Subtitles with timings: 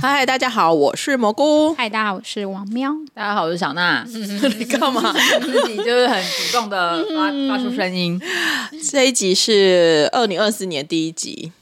[0.00, 1.72] 嗨，大家好，我是蘑菇。
[1.74, 2.90] 嗨，大家好，我是王喵。
[3.14, 4.02] 大家好，我是小娜。
[4.58, 5.14] 你干嘛？
[5.40, 8.20] 自己就是很主动的发发出声音。
[8.90, 11.52] 这一集是二零二四年第一集，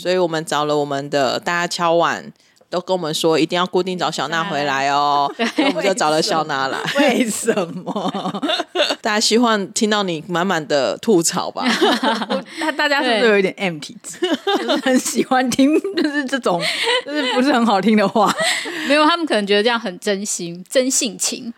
[0.00, 2.32] 所以我们找了我们的大家敲碗。
[2.70, 6.78] 都跟我们说一定要固定找小娜回来哦， 我们就找了小娜来。
[6.98, 7.52] 为什
[7.84, 8.42] 么？
[9.02, 11.66] 大家希望听到你满满的吐槽吧？
[12.60, 14.18] 那大家是不是有一点 M 体质？
[14.20, 16.62] 就是很喜欢听，就是这种，
[17.04, 18.32] 就是不是很好听的话。
[18.86, 21.52] 没有，他们可能觉得这样很真心、真性情。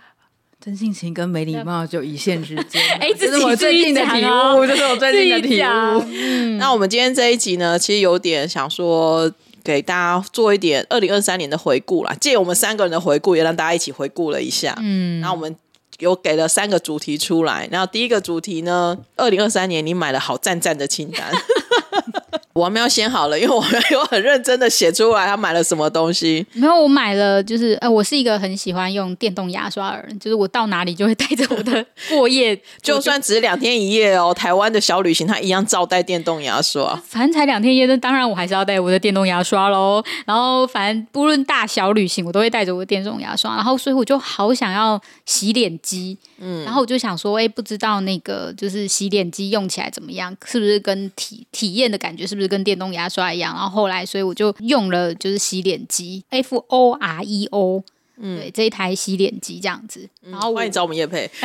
[0.65, 2.81] 真性情跟没礼貌就一线之间。
[3.01, 6.05] 哎，这是我最近的体悟，这是我最近的体悟。
[6.09, 9.31] 嗯，那我们今天这一集呢，其实有点想说。
[9.63, 14.77] 给大家做一点二零二三年的回顾啦，借我们三个人的回顾，也让大家一起回顾了一下。
[14.81, 15.55] 嗯，那我们
[15.99, 21.33] 有给了三个主题出来，然后第一个主题呢，二零二三年你买了好赞赞的清单。
[22.55, 26.47] 我们要先好了，因为我们有很认真的写出来他买了什么东西。
[26.53, 36.95] 没有，我买了，就是呃，我是一个很喜欢用电动牙刷的人，就是我到哪里就会带着我的 过夜， 就算只是两天一夜哦，台湾的小旅行他一样照带电动牙刷。
[37.07, 40.05] 反 正才两天一夜，那当然我还是要带我的电动牙刷喽。
[40.27, 43.57] 然后反正不论大小旅行，我都会带着我的电动牙刷。
[43.57, 52.42] 然后所以我就好想要洗脸机，嗯，然后我就想说，哎，不知道那个就是洗脸机用起来怎么样，是不是跟体体验的感觉是不是？
[52.49, 57.83] 跟电动牙刷一样，然后后来，所以我就用了就是洗脸机，F O R E O，
[58.21, 61.31] 嗯，对，这一台洗脸机这样子，然后欢迎找我们叶配。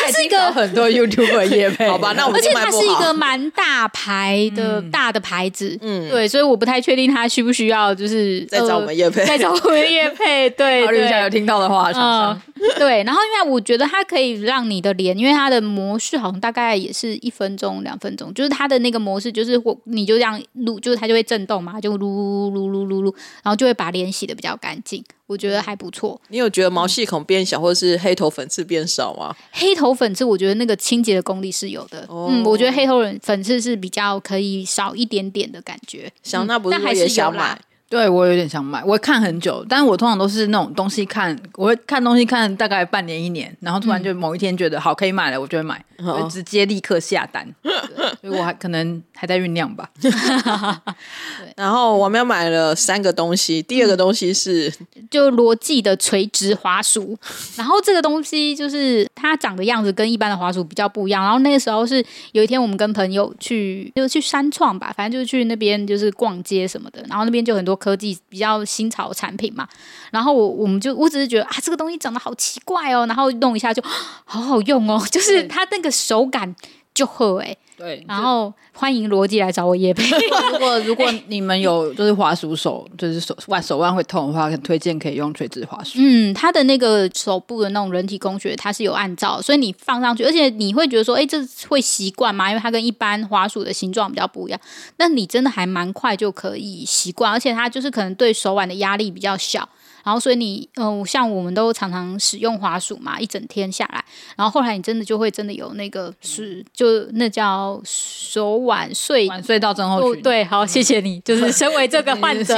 [0.00, 2.12] 它是一个很多 YouTuber 业配，好吧？
[2.12, 3.12] 那我们而且它是一个。
[3.18, 12.40] 蛮大牌的大的牌子，嗯，对，所以我不太确定它需不需要，就是再找我们叶配，再找我们叶配，对，考虑一下有听到的话，嗯，
[12.78, 13.02] 对。
[13.04, 25.04] 然后因为我觉得它可以让你的脸，因为它的模式好像大概也是一分钟、两分钟，就是它的那个模式，就是我你就这样撸，就是它就会震动嘛，就撸撸撸撸撸，然后就会把脸洗的比较干净。
[25.26, 26.18] 我觉得还不错。
[26.28, 29.36] 你有觉得毛细孔变小，或者是黑头粉刺变少吗？
[29.52, 32.06] 黑头粉刺，我觉得那个清洁的功力是有的。
[32.08, 36.10] 哦、嗯，我觉得黑头粉刺是比较可以少一点点的感觉。
[36.22, 37.60] 想那不是也想买？
[37.90, 47.48] 对，我有点想买，我看很久，但是我通常都是那种东西看，我会看东西看大概半年一年，然后突然就某一天觉得好可以买了，我就会买，就直接立刻下单。
[48.20, 49.88] 所以我还可能还在酝酿吧。
[51.56, 54.70] 然后我们要买了三个东西，第二个东西是
[55.10, 57.16] 就罗技的垂直滑鼠，
[57.56, 61.22] 然后这个东西就是它长的样子跟一般的滑鼠比较不一样。
[61.22, 67.77] 然后那个时候是有一天我们跟朋友去，就是去山创吧，反正就是去那边就是逛街什么的，然后那边就很多。
[67.78, 69.66] 科技比较新潮产品嘛，
[70.10, 73.82] 然后我我们就我只是觉得啊，这个东西长得好奇怪哦，然后弄一下就
[74.24, 76.54] 好好用哦， 就是它那个手感
[76.98, 77.56] 就喝哎。
[77.76, 80.04] 对，然后欢迎罗辑来找我业配。
[80.50, 85.92] 如果如果你们有 就是滑鼠手，就是手腕手腕会痛的话，很推荐可以用垂直滑鼠。
[86.00, 91.38] 嗯，它的那个手部的那种人体工学，它是有按照，所以你放上去，而且你会觉得说，哎，这
[91.68, 92.48] 会习惯吗？
[92.48, 94.60] 因为它跟一般滑鼠的形状比较不一样。
[94.96, 99.68] 那你真的还蛮快就可以习惯，而且它就是可能对手腕的压力比较小。
[100.04, 104.04] 然后，所以你，嗯、呃，像我们都常常使用滑鼠嘛，一整天下来，
[104.36, 110.22] 然后后来你真的就会真的有那个是，就那叫手腕睡晚睡到症候群。
[110.22, 112.56] 对，好，谢谢你，就是身为这个 患者，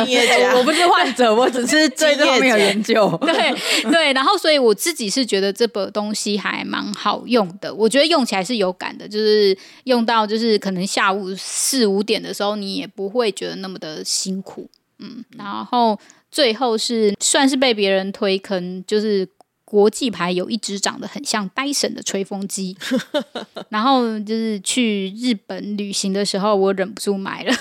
[0.57, 3.19] 我不是患者，我只是对这方面有研究。
[3.23, 3.55] 对
[3.91, 14.69] 对，然后所以我自己是觉得这本东西还蛮好用的，我觉得用起来是有感的，就是用到就是可能下午四五点的时候，你也不会觉得那么的辛苦，
[14.99, 15.99] 嗯，然后。
[16.31, 19.29] 最后是算是被别人推坑，就是
[19.65, 22.77] 国际牌有一只长得很像戴森的吹风机，
[23.71, 27.53] 然后就是去日本旅行的时候，我忍不住买了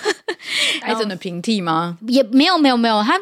[0.81, 1.97] 戴森的平替吗？
[2.07, 3.19] 也没有没有没有，它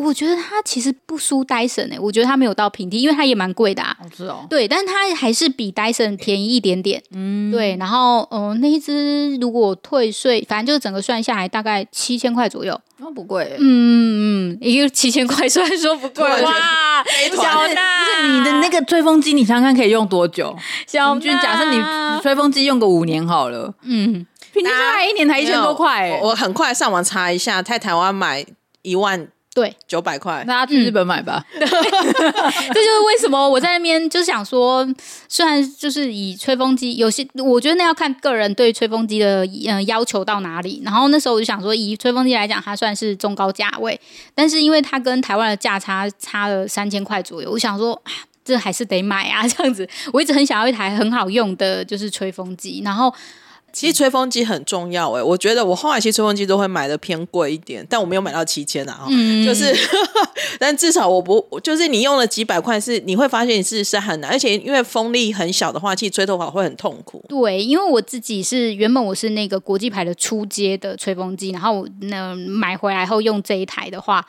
[0.00, 12.80] 我觉得它其实不输戴森诶，我觉得它没有到平替，因为它也蛮贵的啊，是哦，对，但是它还是比 Dyson 便宜一点点，嗯，对，然后嗯、呃，那一只如果退税，反正就是整个算下来大概七千块左右。
[12.98, 17.04] 那不贵，嗯嗯，一个七千块，虽然说不贵， 哇，
[17.34, 20.56] 小娜，不是你的那个吹风机，你想想看可以用多久？
[20.86, 21.76] 平均假设你
[22.22, 26.20] 吹风机用个五年好了，嗯，平均下来一年才一千多块。
[26.22, 28.46] 我很快上网查一下，在台湾买
[28.82, 29.28] 一万。
[29.58, 31.44] 对，九百块，大家去日本买吧。
[31.58, 34.88] 这就是为什么我在那边就想说，
[35.28, 40.80] 虽然就是以吹风机，有些我觉得那要看个人对吹风机的嗯要求到哪里。
[40.84, 44.00] 然后那时候我就想说，以吹风机来讲，它算是中高价位，
[44.32, 48.00] 但是因为它跟台湾的价差差了三千块左右，我想说，
[48.44, 49.88] 这还是得买啊，这样子。
[50.12, 53.12] 我一直很想要一台很好用的，就是吹风机，然后。
[53.72, 59.72] 其实吹风机很重要哎，我觉得我后来其实吹风机都会买的偏贵一点，但我没有买到七千啊，嗯、就是，
[60.58, 67.24] 但至少我不就是你用了几百块是你会发现你是是很难，而且因为风力很小的话，其实吹头发会很痛苦。
[67.28, 74.26] 对，因为我自己是原本我是那个国际牌的初阶的吹风机，然后我那买回来后用这一台的话，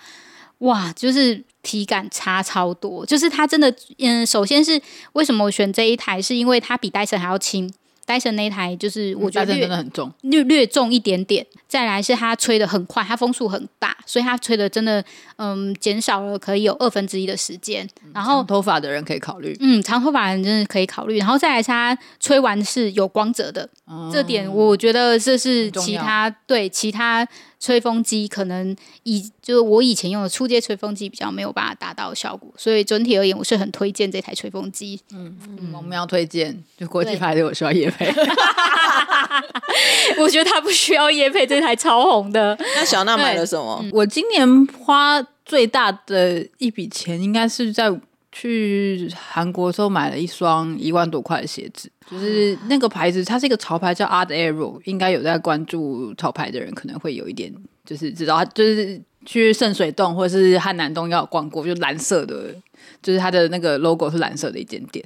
[0.59, 4.79] 哇，就是体感差超多，就是它真的，嗯，首先是
[5.13, 7.71] 为什么我选这一台，是因为它比戴森还要轻。
[8.09, 11.45] 戴森那一台就是我觉得真的很重，略略重一点点。
[11.67, 17.87] 再来是它吹的很快，它风速很大，所以它吹的真的嗯减少了可以有二分之一的时间。
[18.11, 21.19] 然后长头发的人可以考虑，嗯，长头发的人真的可以考虑。
[21.19, 27.27] 然后再来是它吹完是有光泽的，嗯、这点我觉得这是其他对其他
[27.59, 32.51] 吹风机可能以就是我以前用的初阶吹风机比较没有办法达到的效果。
[32.57, 34.99] 所以整体而言，我是很推荐这台吹风机。
[35.11, 38.11] 嗯嗯，我们要推荐就国际牌的，我需要叶配。
[40.17, 42.57] 我觉得他不需要叶配，这台超红的。
[42.75, 43.83] 那小娜买了什么？
[43.91, 47.89] 我今年花最大的一笔钱，应该是在
[48.31, 54.79] 去韩国的时候买了一双一万多块的鞋子，就是那个牌子，它是一个潮牌，叫 Art Arrow。
[54.85, 57.53] 应该有在关注潮牌的人，可能会有一点
[57.85, 62.53] 就是知道，就是去圣水洞或者是汉南洞要逛过，就蓝色的，
[63.01, 65.05] 就是它的那个 logo 是蓝色的一间店。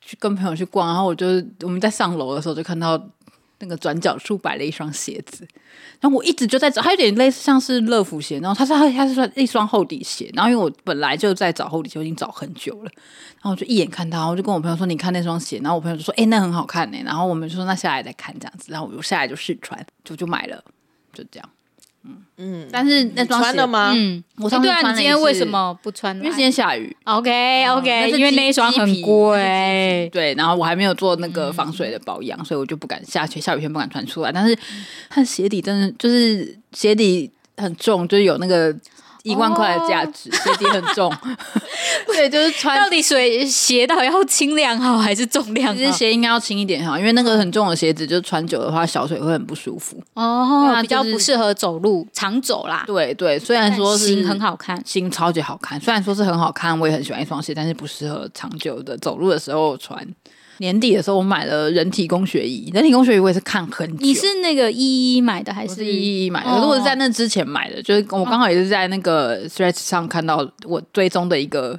[0.00, 1.26] 去跟朋友去逛，然后我就
[1.62, 2.98] 我们在上楼的时候就看到
[3.64, 5.48] 那个转角处摆了一双鞋子，
[5.98, 12.90] 然后我一直就在找，它有点类似像是乐福鞋，然后它是它是说一双厚底鞋，然后因为我本来就在找厚底鞋，我已经找很久了，
[13.36, 20.62] 然后我就一眼看到，我就跟我朋友说：“你看那双鞋。”然后我朋友就说：“哎、那很好看呢。”然后我们就说：“那下来再看这样子。”然后我就下来就试穿，就就买了，
[21.12, 21.48] 就这样。
[22.04, 23.92] 嗯嗯，但是那双鞋穿了吗？
[23.94, 26.16] 嗯，我说对啊，你今天为什么不穿？
[26.16, 26.94] 因为今天下雨。
[27.04, 30.08] OK OK，因为那一双很贵。
[30.12, 34.30] 对，然后我还没有做那个防水的保养，所以我就不敢下去，下雨天不敢穿出来。
[34.30, 34.56] 但是
[35.08, 38.74] 它鞋底真的就是鞋底很重，就是有那个。
[39.24, 41.10] 一万块的价值，鞋底很重，
[42.06, 42.78] 对，就是穿。
[42.78, 45.74] 到底水鞋到底要轻量好还是重量好？
[45.74, 49.98] 其实鞋应该要轻一点哈，因为那个很重的鞋子，就穿久的话，小腿会很不舒服。
[50.12, 52.84] 哦，就是、比较不适合走路长走啦。
[52.86, 55.80] 对对，虽然说是很好看，型超级好看。
[55.80, 60.06] 虽然说是很好看，我也很喜欢一双鞋，但是不适合长久的走路的时候穿。
[60.58, 62.70] 年底的时候，我买了人体工学椅。
[62.72, 63.98] 人体工学椅我也是看很久。
[64.00, 66.50] 你是那个一一买的还是一一买的？
[66.50, 71.78] 可是我是在那之前买的，就是我刚好也是在那个 Stretch 上看到我追踪的一个、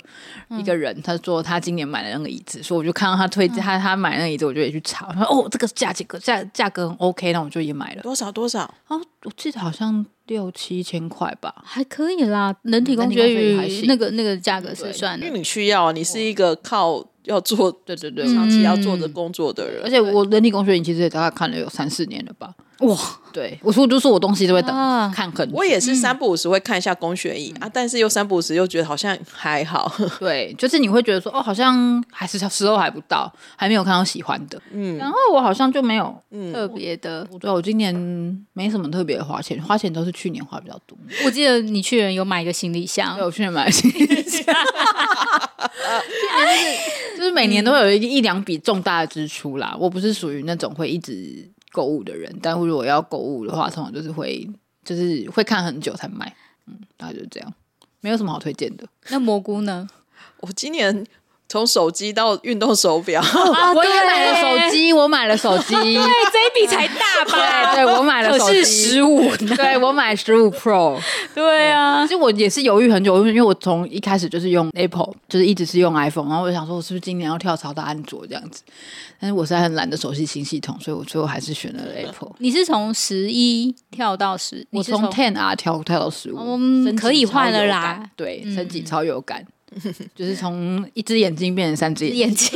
[0.50, 8.02] 嗯、一个人，他说他今年买了那个椅子，所以我就看到他推荐他他买那个椅子，我就也去查，他说哦，这个价格价价格很 OK，那我就也买了。
[8.02, 8.62] 多少多少？
[8.88, 12.56] 哦，我记得好像六七千块吧，还可以啦。
[12.64, 17.06] 人体工学椅那个那个价格是算的，因为你需要，你是一个靠。
[17.26, 22.56] 要做对对对，长期要做的工作的人，而且我人体工学你其实也大概看了有三四年了吧。
[22.80, 22.98] 哇，
[23.32, 24.70] 对我说就是我东西都会等
[25.14, 29.90] 看很，我也是三不五时会看一下工学椅啊，但是又三不五时又觉得好像还好。
[30.20, 34.62] 对，就是你会觉得说哦，好像还是时候还不到，还没有看到喜欢的。
[34.72, 36.14] 嗯，然后我好像就没有
[36.52, 37.96] 特别的，对，我今年
[38.52, 40.98] 没什么特别的花钱，花钱都是去年花比较多。
[41.24, 44.44] 我记得你去年有买一个行李箱，对，我去年买了行李箱。
[45.76, 49.76] 就是就是每年都会有一一两笔重大的支出啦。
[49.80, 54.50] 我不是属于那种会一直购物的人，但如果要购物的话，通常就是会
[54.86, 56.34] 就是会看很久才买。
[56.68, 57.54] 嗯，大概就是这样，
[58.00, 58.88] 没有什么好推荐的。
[59.10, 59.86] 那蘑菇呢？
[60.40, 61.06] 我今年。
[61.56, 63.24] 从手机到运动手表，
[63.74, 67.72] 我也买了手机，我买了手机， 对，这一笔才大吧？
[67.74, 68.62] 对，我买了手机。
[68.62, 71.00] 十五，对，我买十五 Pro，
[71.34, 78.62] 对啊，其实我也是犹豫很久，因为我从一开始就是用 Apple，就是一直是用 iPhone，然后我就想说，我是不是今年要跳槽到安卓这样子？
[79.22, 82.34] 但是我实在很懒得熟悉新系统，所以我最后还是选了 Apple。
[82.40, 89.46] 你是从十一跳到十，我从 Ten R 跳跳到十五，嗯，可以换了啦，对，升级超有感。
[90.16, 92.50] 就是从一只眼睛变成三只眼睛。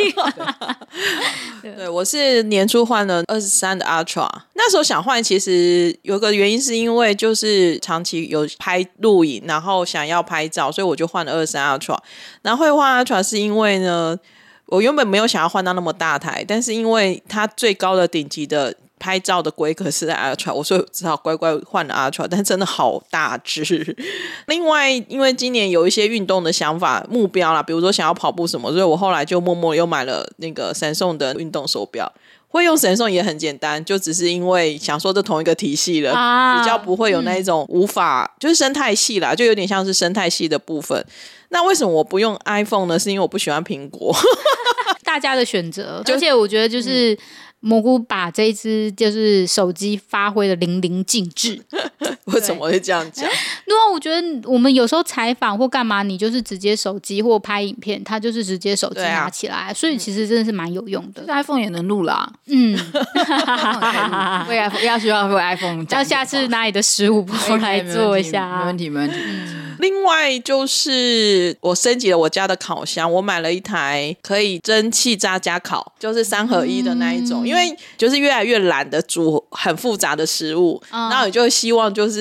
[1.61, 11.97] 对，我是年初换了二十三的 Ultra，那时候想换，其实有个原因是因为就是长期有拍录影，然后想要拍照，所以我就换了二十三 Ultra。
[12.41, 14.17] 然后会换 Ultra 是因为呢，
[14.67, 18.75] 我原本没有想要换到那么大台，但是因为它最高的顶级的。
[18.99, 23.95] 拍照的规格是在 Ultra，我说只好乖乖换了 Ultra，但真的好大只。
[24.47, 32.11] 另外，因为今年有一些运动的想法目标啦，比如说想要跑步什么，所以我后来就默默又买了那个神送的运动手表。
[32.51, 41.05] 会用神送也很简单，就只是因为想说这同一个体系了，啊、比较不会有那一种无法，嗯、就是生态系啦，就有点像是生态系的部分。
[41.49, 42.97] 那为什么我不用 iPhone 呢？
[42.97, 44.11] 是因为我不喜欢苹果。
[45.05, 47.15] 大家的选择，而且我觉得就是。
[47.59, 51.63] 蘑菇把这一只就是手机发挥的淋漓尽致。
[52.33, 53.25] 为什么会这样讲？
[53.65, 61.23] 因为我觉得我们有时候采访或干嘛，你就是直接手机或拍影片，他就是直接手机拿起来，啊、所以其实真的是蛮有用的。
[61.27, 62.73] iPhone 也能录啦，嗯，
[64.49, 69.15] 为 iPhone 要需要为 iPhone，要下次拿你的十五 Pro 来做一下，没问题，没问题。
[69.79, 82.18] 另外就是我升级了我家的烤箱，我买了一台可以蒸汽炸加烤，就是三合一的那一种，嗯、因为就是越来越懒得煮很复杂的食物，嗯、然后你就希望就是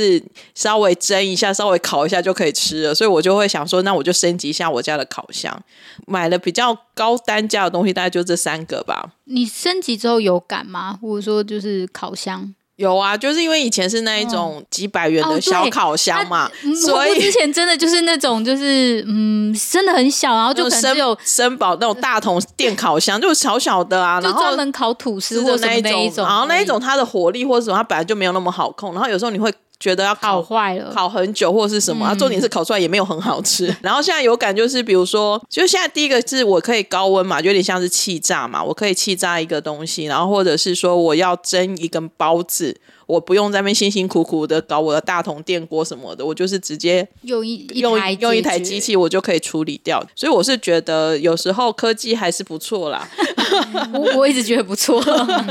[0.55, 5.59] 稍微蒸一下，稍微烤一下就可以吃了，所以我就会想说，那我就升级一下我家的烤箱，
[6.07, 9.13] 买了比较高单价的东西，大概就这三个吧。
[9.25, 10.99] 你升级之后有感吗？
[11.01, 12.55] 或者说就是烤箱？
[12.77, 29.53] 有啊，就是因为以前是那一种几百元的小烤箱嘛，哦哦、所以之前真的就是那种就是嗯，真的很小，然后就可能有 森宝那种大桶电烤箱，就小小的啊，然后专门烤吐司或那一种，然后那一种它的火力或者什么，它本来就没有那么好控，然后有时候你会。
[29.81, 33.75] 觉得要烤坏了，烤很久或者是什么，嗯、重点是烤出来也没有很好吃。
[33.83, 42.81] 然后现在有感就是，比如说，就现在第一个是我可以高温嘛，就有点像是气炸嘛，我可以气炸一个东西，然后或者是说我要蒸一根包子。
[43.09, 50.07] 我不用在那边辛辛苦苦的搞我的大同电锅什么的，我就是直接用一用用一台机器，我就可以处理掉。
[50.15, 53.09] 所以我是觉得有时候科技还是不错啦。
[53.95, 55.03] 我我一直觉得不错。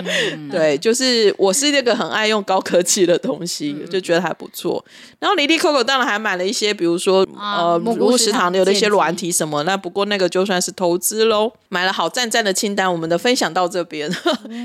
[0.51, 4.85] 对，就是我是那个很爱用高科技的东西，就觉得还不错。
[5.17, 9.63] 然后哩哩扣扣当然还买了一些，比如说呃，蘑菇食堂的有的一些软体什么。
[9.63, 11.51] 那不过那个就算是投资喽。
[11.69, 14.09] 买了好赞赞的清单，我们的分享到这边。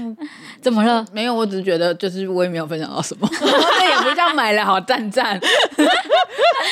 [0.62, 1.04] 怎么了？
[1.12, 2.81] 没有，我只是觉得就是我也没有分享。
[2.82, 3.28] 想到什么？
[3.40, 5.38] 那也不叫买了好赞赞，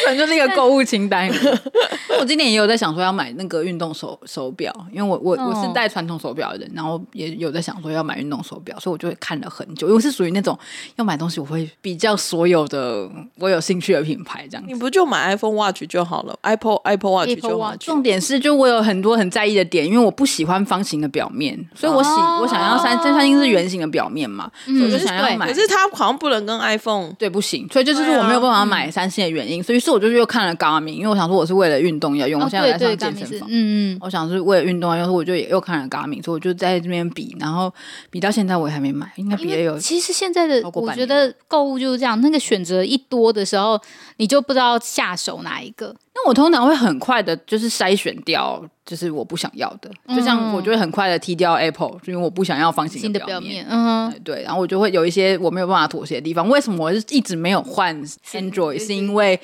[0.05, 1.31] 可能 就是一个购物清单。
[2.19, 9.87] 我今年也有在想说要买那个运动手手表，因为我我我是戴传统手表的人，然后也有在想说要买运动手表，所以我就会看了很久。
[9.87, 10.59] 因为我是属于那种
[10.97, 14.65] 要买东西我会比较所有的我有兴趣的品牌这样。
[14.67, 17.75] 你不就买 iPhone Watch 就好了？Apple Apple Watch 就好。
[17.77, 25.47] 重点是就我有很多很在意的点，因为我不喜欢方形的表面，所以我喜我想要三三星是圆形的表面嘛，所以我就想要买。
[25.49, 25.89] 可是它。
[26.01, 29.63] 好像不能跟 iPhone 对，不行，所以这就是我没有办法买三星的原因。
[29.63, 37.71] 所以是我就又看了 Garmin，因为我想说我是为了运动要用，我现在来上健身房，嗯嗯，我想是为了运动要用，我就也又看了 Garmin，所以我就在这边比，然后
[38.09, 39.79] 比到现在我也还没买，应该比也有。
[39.79, 43.79] 其实现在的我觉得购物就是这样，那个选择一多的时候，
[44.17, 45.95] 你就不知道下手哪一个。
[46.13, 49.91] 那我通常会很快的，就是筛选掉，就是我不想要的。
[50.09, 53.65] 就像我就会很快的踢掉 Apple，因为我不想要方形的表面。
[53.71, 54.43] 嗯，对。
[54.43, 56.49] 然后我就会有一些我没有办法妥协的地方。
[56.49, 57.97] 为什么我是一直没有换
[58.33, 58.85] Android？
[58.85, 59.41] 是因为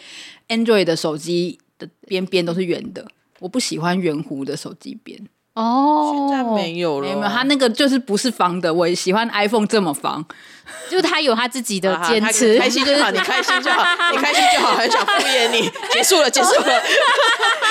[0.49, 3.07] Android 的手机的边边都是圆的，
[3.39, 5.19] 我不喜欢圆弧的手机边。
[5.55, 8.75] 哦，现在没有了，没有，它那个就是不是方的。
[8.75, 10.23] 我喜欢 iPhone 这么方，
[10.91, 16.83] 就他有他自己的坚持，开心就好， 你开心就好，你开心就好，很想 敷衍你，结束了，结束了。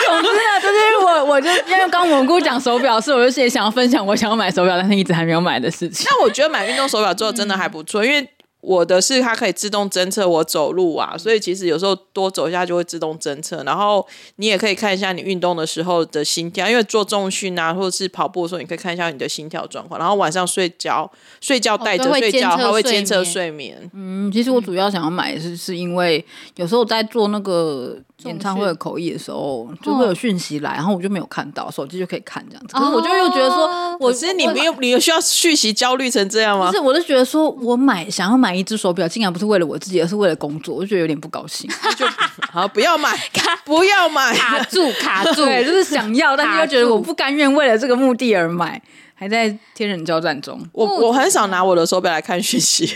[0.06, 6.06] 总之啊，就是我，我就因为刚蘑菇讲手表，是我就也想要分享我想要买手表，但是一直还没有买的事情。
[6.10, 8.28] 那我觉得买运动手表之后真的还不错，因为。
[8.66, 13.64] 我的是它可以自动侦测我走路啊，所以其实有时候多走一下就会自动侦测。
[13.64, 14.06] 然后
[14.38, 20.00] 你也可以看一下你运动的时候的心跳，因为做重训啊或者是跑步的时候，你可以看一下你的心跳状况。
[20.00, 23.90] 然后晚上睡觉睡觉带着睡觉，它会监测睡眠。
[23.94, 27.98] 嗯，其实我主要想要买是是因为有时候在做那个。
[28.24, 32.74] 演唱会的口译的时候，就会有讯息来，然后我就没有看到，手机就可以看这样子。
[32.74, 36.68] 可是我就又觉得说，我其实你没有，你有需要讯息焦虑成这样吗？
[36.68, 41.70] 不是，我就觉得说我买想要买一只手表，竟然不是为了我自己，而是为了工作，我就觉得有点不高兴。
[41.98, 42.06] 就
[42.52, 48.82] 好，不要买， 卡不要买，卡 住，卡住，对，就是想要，但是又觉得我不甘愿为了这个目的而买，
[49.14, 50.60] 还在天人交战中。
[50.72, 52.90] 我我很少拿我的手表来看讯息，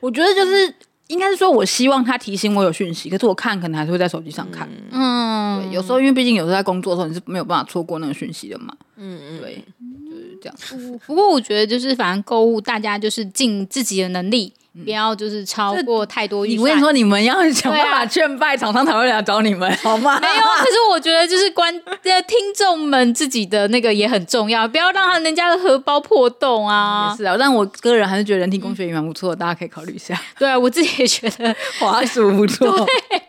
[0.00, 0.74] 我觉得就是。
[1.08, 4.68] 应该是说，我希望他提醒我有讯息，可是我看可能还是会在手机上看。
[4.90, 8.74] 嗯，对，有时候因为毕竟有时候在工作的时候，你是没有办法错过那个讯息的嘛。
[8.96, 9.64] 嗯嗯，对，
[10.10, 10.98] 就是这样。
[11.06, 14.52] 不过我觉得就是反正购物，大家就是尽自己的能力。
[14.84, 16.60] 不要就是超过太多预算。
[16.60, 20.18] 我跟你说，你们要想办法劝败厂商才会来找你们， 好吗？
[20.20, 27.14] 没有，可是我觉得就是观的听众们自己的那个也很重要，不要让人家的荷包破洞啊。
[27.16, 30.20] 是啊，但我个人还是觉得人体工学也蛮不错的，大家可以考虑一下。
[30.38, 32.70] 对啊，我自己也觉得 滑鼠不错。
[32.84, 33.22] 对，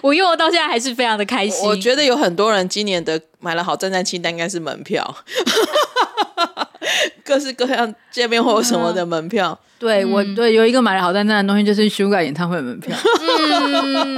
[0.00, 1.68] 我用到现在还是非常的开心。
[1.68, 5.16] 我觉得有很多人今年的买了好赞赞清单，应该是门票。
[7.24, 12.96] 各式各样见面会什么的门票，对我对有一个买了好站站的东西，就是 Suga 演唱会门票。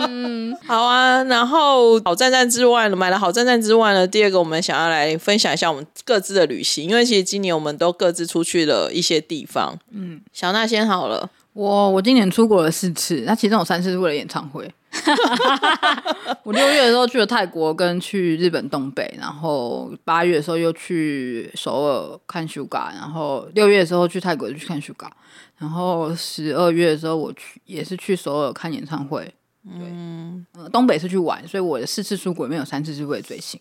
[0.07, 9.79] 嗯， 好啊，然后好站站之外，买了好站站之外呢，第二个我们想要来分享一下我们各自的旅行，因为其实今年我们都各自出去了一些地方。
[9.93, 14.73] 嗯，小娜先好了，我我今年出国了四次，那其中有三次是为了演唱会。
[16.45, 25.11] 我六月的时候去了泰国，跟去日本东北，然后八月的时候又去首尔看 Sugar，然后六月的时候去泰国就去看 Sugar，
[25.57, 29.35] 然后十二月的时候我去也是去首尔看演唱会。
[29.67, 33.59] 嗯，东北是去玩，所以我的四次出国里面有三次是为了追星。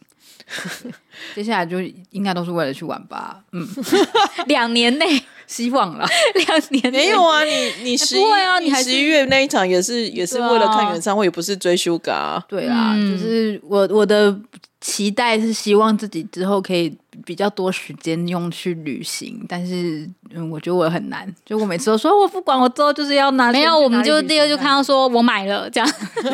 [1.36, 3.44] 接下来就应该都是为了去玩吧。
[3.52, 3.68] 嗯，
[4.48, 7.44] 两年内 希望了，两年没有啊？
[7.44, 8.60] 你你十一、欸、啊？
[8.60, 12.42] 你十一月那一场也是也是为了看演唱会，也不是追 Suga。
[12.48, 14.40] 对啊，嗯、就是我我的。
[14.80, 21.28] 期待是希望自己之后可以比较多时间用去旅行，但是嗯，我觉得我很难。
[21.44, 23.52] 就我每次都说我不管，我之后就是要拿。
[23.52, 25.90] 没有，我们就第二就看到说我买了这样。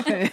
[0.05, 0.29] 对，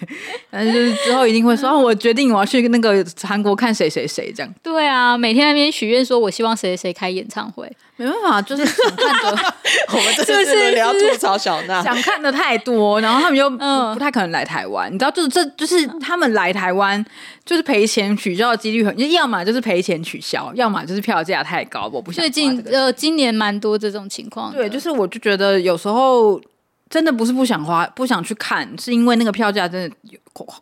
[0.50, 4.54] 但是就是之后一定会说，哦，我决定我要去那个韩国看谁谁谁这样。
[4.62, 7.70] 对啊，每天在那边许愿说我希望谁谁谁开演唱会。
[8.00, 9.54] 没办法，就是想看的。
[9.92, 14.90] 我们这次轮流吐槽小娜， 想看的太多，然后他们又不太可能来台湾。
[14.90, 17.04] 嗯、你知道，就是这就是他们来台湾，
[17.44, 21.90] 就是赔钱取消的几率很，要么就是赔钱取消，要么就是票价太高。
[21.92, 22.22] 我不想。
[22.22, 24.50] 最近呃，今年蛮多这种情况。
[24.52, 26.40] 对，就是我就觉得有时候。
[26.88, 29.96] 真的不是不想花，不想去看，是因为那个票价真的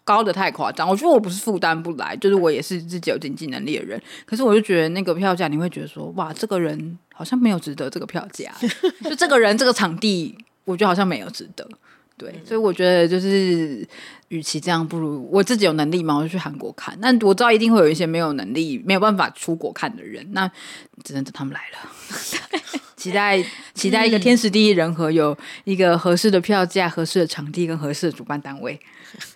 [0.04, 0.86] 高的太夸张。
[0.86, 3.98] 我觉得我不是负担不来，就是我也是自己有经济能力的人。
[4.26, 8.54] 可是我就觉得那个票价，你会觉得说，哇，这个人好像没有值得这个票价。
[9.02, 11.68] 就这个人这个场地，我觉得好像没有值得。
[12.16, 13.84] 对，所以我觉得就是，
[14.28, 16.96] 与其这样，不如我自己有能力嘛，我就去韩国看。
[17.00, 20.48] 那我知道一定会有一些没有能力、没有办法出国看的人，那
[21.02, 22.58] 只能等他们来了。
[22.96, 23.44] 期待
[23.74, 28.78] 期待一个天时地利人和，有一个合适的票价、合适的场地跟合适的主办单位。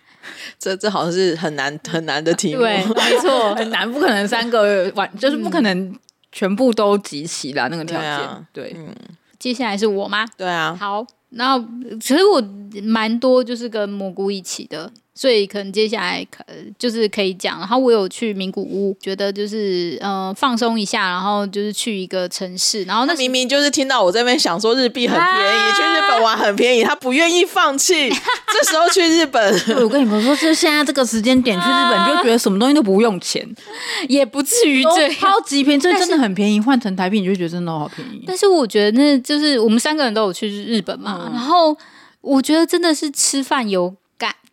[0.59, 5.97] 这这好像是很难很难的题目，对，没错，很难，不可能三个完，就是不可能
[6.33, 8.11] 全部都集齐了那个条件。
[8.11, 8.95] 对，啊、对，嗯，
[9.39, 10.27] 接下来是我吗？
[10.37, 11.59] 对啊，好，那
[12.01, 12.43] 其实我
[12.83, 14.91] 蛮多就是跟蘑菇一起的。
[15.15, 16.43] 所以可能接下来可
[16.79, 33.47] 就是可以讲，然后我有去名古屋，觉得就是呃放松一下，然后就是去一个城市，然后那明明就是听到我这边想说日币很便宜，啊、去日本玩很便宜，他不愿意放弃， 这时候去日本，我跟你们说，就现在这个时间点去日本，就觉得什么东西都不用钱，
[34.09, 38.25] 也不至于这超级便宜，这真的很便宜，换成台币你就觉得真的好便宜。
[38.27, 41.77] 但是我觉得那就是我们三个人都有去日本嘛，嗯、然后
[42.23, 43.95] 我觉得真的是吃饭有。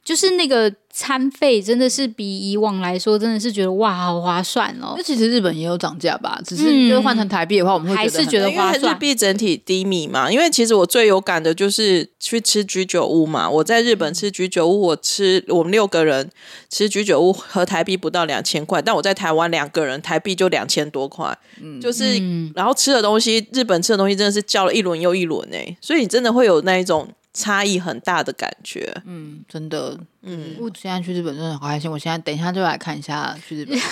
[0.03, 4.95] 就是那个餐费真的是比以往来说，真的是觉得哇，好划算哦。
[4.97, 8.95] 那其实日本也有涨价吧，只是就是换成台币的话，我们会还是觉得划算。
[8.95, 13.47] 日币整体低迷嘛，因为其实我最有感的就是去吃居酒屋嘛。
[13.47, 16.27] 我在日本吃居酒屋，我吃我们六个人
[16.69, 21.37] 吃居酒屋，合台币不到两千块，但我在台湾两个人台币就两千多块。
[21.61, 22.19] 嗯，就是
[22.55, 27.07] 然后吃的东西，日本吃的东西真的是叫了一轮又一轮哎，所以你真的会有那一种。
[27.33, 31.89] 差异很大的感觉，嗯，真的，嗯，我现在去日本真的好开心。
[31.89, 33.79] 我现在等一下就来看一下去日本。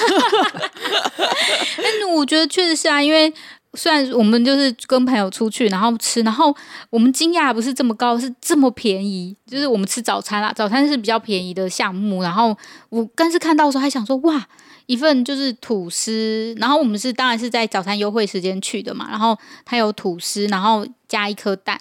[1.78, 3.32] 但我觉得确实是啊，因为
[3.76, 6.56] 虽然我们就是跟朋友出去，然后吃，然后
[6.90, 9.36] 我们惊讶不是这么高，是这么便宜。
[9.46, 12.24] 就是我们吃早餐啦，早餐是比较便宜的项目。
[12.24, 12.58] 然后
[12.90, 14.48] 我但是看到的时候还想说，哇，
[14.88, 21.80] 一份就是吐司，然后我们是当然是在早餐优惠时间去的嘛，然后它有吐司，然后加一颗蛋。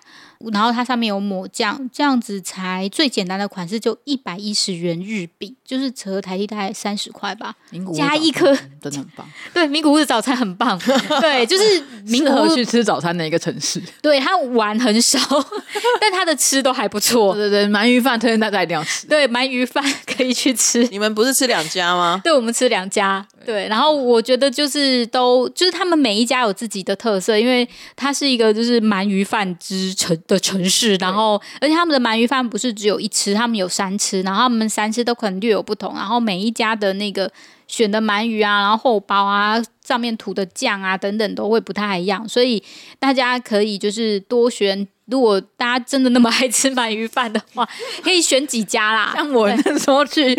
[0.53, 7.55] 然后它上面有抹酱，这样子才最简单的款式就一百一十元日币，就是折合台币大概三十块吧。
[7.95, 10.79] 加一颗真的很棒，对，名古屋的早餐很棒，
[11.21, 13.83] 对，就是 适合去吃早餐的一个城市。
[14.01, 15.19] 对，它玩很少，
[16.01, 17.35] 但它的吃都还不错。
[17.35, 19.07] 对对对，鳗鱼饭推荐大家一定要吃。
[19.07, 20.87] 对，鳗鱼饭可以去吃。
[20.89, 22.21] 你们不是吃两家吗？
[22.23, 23.27] 对，我们吃两家。
[23.45, 37.33] 对，然后我觉得就是都就是他们每一家有自己的特色，因为它是一个就是鳗鱼饭之城的城市，然后而且他们的鳗鱼饭不是只有一吃，他们有三吃，然后他们三吃都可能略有不同，然后每一家的那个
[37.67, 42.63] 选的鳗鱼啊，然后厚包啊，上面涂的酱啊等等都会不太一样，所以
[42.99, 44.87] 大家可以就是多选。
[45.07, 47.67] 如果大家真的那么爱吃鳗鱼饭的话，
[48.03, 49.13] 可以选几家啦。
[49.15, 50.37] 像我那时候去，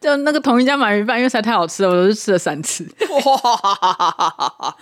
[0.00, 2.84] 就那个同一家鳗鱼饭，因为实在太好吃了，我都是吃了三次。
[3.08, 4.76] 哇，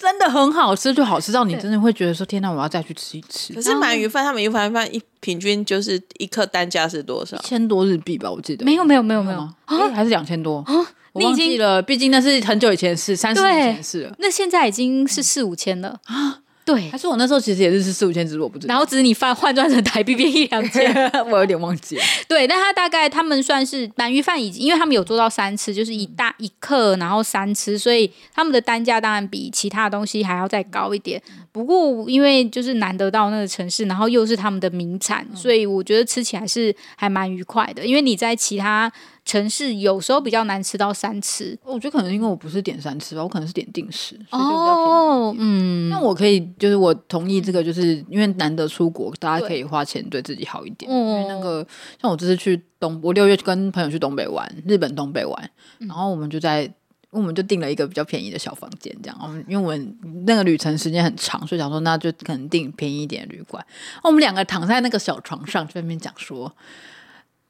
[0.00, 7.36] 真的很好吃，就好吃到你真的会觉得说：“天哪，我要再去吃一次。”可是鳗鱼饭，他们一碗饭一平均就是一克单价是多少？
[7.36, 8.64] 一千多日币吧，我记得。
[8.64, 10.74] 没有，没有，没有，没有，啊，还是两千多啊？
[11.12, 14.14] 我忘记了，毕竟那是很久以前的事，三十年前的事了。
[14.18, 16.38] 那现在已经是四五千了啊。
[16.70, 18.72] 对，还是我那时候其实也是四五千，只是我不知道。
[18.72, 20.94] 然后只是你换换算成台币变一两千，
[21.28, 22.02] 我有点忘记了。
[22.28, 31.20] 对，但他大概他们算是鳗鱼饭已经，因为他们有做到三吃，就是一大一克，然后三吃，所以他们的单价当然比其他东西还要再高一点。
[31.50, 37.84] 不过因为就是难得到那个城市，然后又是他们的名产，所以我觉得吃起来是还蛮愉快的。
[37.84, 38.90] 因为你在其他。
[39.30, 44.90] 城市有时候比较难吃到三吃，我觉得可能因为我不是点三吃吧，我可能是点定时，所以就比较便宜。
[44.90, 50.90] 哦，嗯，那我可以就是我同意这个，就是因为难得出国，大家可以花钱对自己好一点。
[50.90, 51.64] 因为那个
[52.02, 56.68] 像我这次去东，我六月跟朋友去东北玩，日本东北玩，然后我们就在
[57.10, 59.16] 我们就订了一个比较便宜的小房间，这样。
[59.22, 63.64] 我们因为我们那个旅程时间很长，所以想说那就可能订便宜一点的旅馆。
[64.02, 66.52] 我们两个躺在那个小床上，就在那边讲说。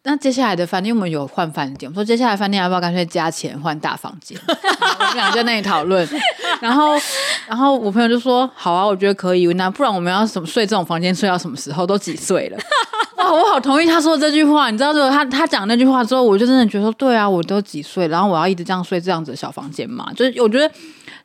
[0.02, 1.90] 那接下来的饭店，我们有换饭店。
[1.90, 4.38] 我说接下来饭店要不要干脆加钱换大房间？
[4.48, 6.08] 我们俩在那里讨论。
[6.60, 6.92] 然后，
[7.46, 9.46] 然后我朋友就说：“好啊，我觉得可以。
[9.54, 11.86] 那不然我们要什么睡这种房间睡到什么时候？
[11.86, 12.58] 都几岁了？”
[13.18, 14.70] 哇，我好同意他说的这句话。
[14.70, 20.10] 你知道，就他他讲那句话之后，我就真的觉得说，对啊，我都几岁，然后我要一直这样睡这样子的小房间嘛？
[20.16, 20.70] 就是我觉得，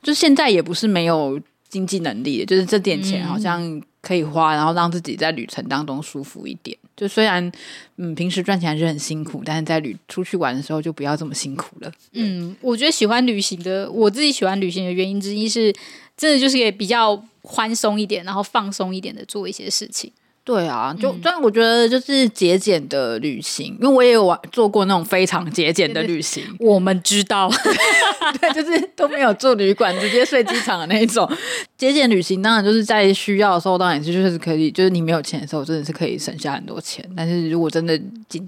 [0.02, 6.76] 就现在也不是没有经济能力，就是这点钱好像可以花，然后让自己在旅程当中舒服一点。
[6.96, 7.52] 就虽然，
[7.96, 11.92] 嗯，平时赚钱还是很辛苦，但是在旅出去玩的时候就不要这么辛苦了。
[12.12, 15.72] 嗯，我觉得喜欢旅行的，我自己喜欢旅行的原因之一是，
[16.16, 20.10] 真的就是也比较宽松一点，然后放松一点的做一些事情。
[20.46, 26.44] 对啊，就但我觉得就是节俭的旅行，因为我也有玩做过那种非常节俭的旅行。
[26.60, 27.50] 我们知道，
[28.40, 31.28] 对，就是都没有住旅馆，直接睡机场的那一种
[31.76, 32.40] 节俭旅行。
[32.40, 37.04] 当然就是在需要的时候，当然是就是可以，就是你没有钱的时候，真的是可以省下很多钱。
[37.16, 38.00] 但是如果真的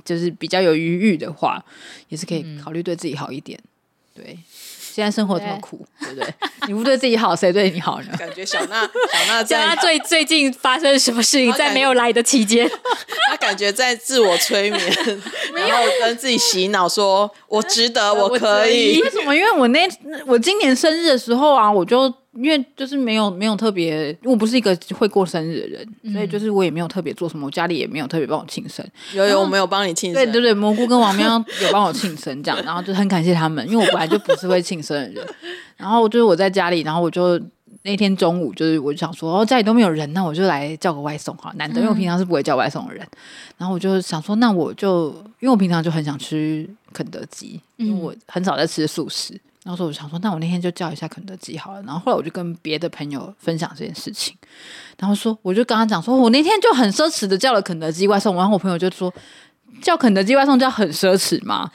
[0.04, 1.61] 就是比较有余裕的话，
[2.11, 3.58] 也是可以考虑对自己好一点。
[4.14, 4.38] 对。
[4.94, 6.35] 现在生活这么苦，对，对不对？
[6.68, 8.09] 你不对自己好，谁对你好呢？
[8.18, 11.53] 感觉小娜，小娜 在，小娜最最近发生什么事情？
[11.55, 12.68] 在没有来的期间，
[13.31, 14.83] 她感觉在自我催眠，
[15.55, 19.35] 然后跟自己洗脑说：“我值得，我可以。”为什么？
[19.35, 19.88] 因为我那
[20.27, 22.12] 我今年生日的时候啊，我就。
[22.40, 28.87] 因为就是没有没有特别，因为我不是一个会过生日的人，嗯、所以就是我也没有特别做什么，我家里也没有特别帮我庆生。
[29.12, 30.24] 有有，我没有帮你庆生。
[30.24, 35.27] 对对对，蘑菇跟王喵有帮我庆生，这样， 然后就很感谢他们，因为我本来就不是会庆生的人。
[35.77, 37.40] 然后就是我在家里，然后我就
[37.83, 43.05] 那天中午就是我就想说，哦，家里都没有人，那我就来叫个外送哈，难得，因为我平常是不会叫外送的人。
[43.05, 43.18] 嗯、
[43.59, 45.09] 然后我就想说，那我就
[45.40, 49.40] 因为我平常就很想吃肯德基，因为我很少在吃素食。
[49.68, 51.83] 然后说，我想说，那我那天就叫一下肯德基好了。
[51.83, 54.35] 然后后来我就跟别的朋友分享这件事情，
[54.98, 58.35] 然后说，我就跟他讲说，我那天就很奢侈的叫了肯德基外送。
[58.35, 59.12] 然后我朋友就说，
[59.83, 61.70] 叫肯德基外送叫很奢侈吗？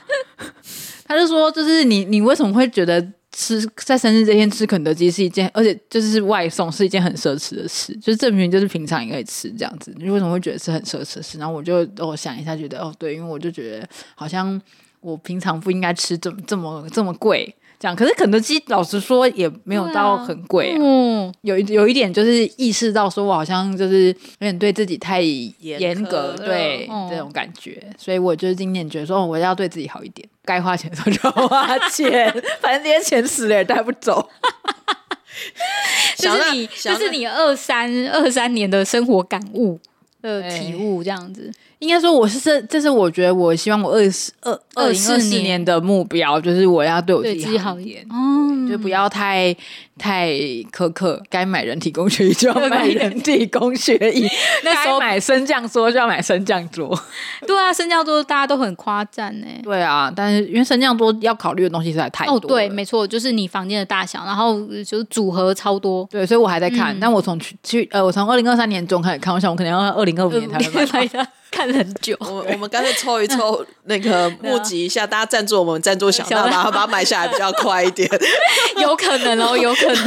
[1.05, 2.99] 他就说，就是你，你为什么会觉得
[3.31, 7.95] 吃在生日这天吃肯德基是一件，而且就是外送是一件很奢侈的事？
[7.97, 11.37] 就是证明就是平常也可以吃这样子，你为什么会觉得是很奢侈的事？
[11.37, 14.59] 然后我就我想一下，觉得哦，对，因为我就觉得好像
[14.99, 17.55] 我平常不应该吃这么这么这么贵。
[17.83, 34.29] 讲，可是肯德基老实说也没有到很贵，啊，嗯，有有一点就是意识到说我好像就是有点对自己太严格，对、嗯、这种感觉，所以我就是今年觉得说我要对自己好一点，该花钱的时候就要花钱， 反正这些钱死了也带不走。
[36.15, 39.77] 就是你，就是你二三二三年的生活感悟
[40.21, 41.51] 的体悟这样子。
[41.83, 49.55] 应该说，我是这，这是我觉得，我希望我二十二二四年的目标，就是我要对我自己好一点，嗯，就不要太。
[49.95, 50.31] 太
[50.71, 54.27] 苛刻，该买人体工学椅就要买人体工学椅。
[54.65, 56.99] 那时候买升降桌就要买升降桌。
[57.45, 59.45] 对啊，升降桌大家都很夸赞呢。
[59.61, 62.35] 对啊，但是因为升降桌要考虑的东西实在太多。
[62.37, 66.07] 哦，对，没错，就是你房间的大小，然后就是组合超多。
[66.09, 66.97] 对，所以我还在看。
[66.97, 71.27] 嗯、但我从去去呃，我从二零二三年中开始看，我想我可能要二零二五年才能买。
[71.53, 72.17] 看了很久。
[72.19, 78.09] 我我们干脆抽一抽，那个 募集一下，大家赞助我们，赞助小娜，然 后把它买下来比较快一点。
[78.81, 80.05] 有可能哦，有可能。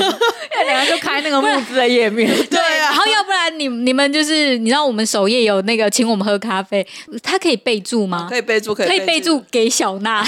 [0.56, 6.86] 要等下就开那个募资的页面，对啊，然后要不然你你们就是你知道我们首页有那个请我们喝咖啡，
[7.22, 8.26] 他可以备注吗？
[8.30, 10.26] 可以备注，可以可以备注给小娜，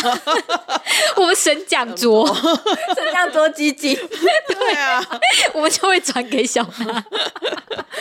[1.16, 3.96] 我们省讲桌，省讲桌基金，
[4.48, 5.02] 对啊，
[5.54, 7.04] 我们就会转给小娜。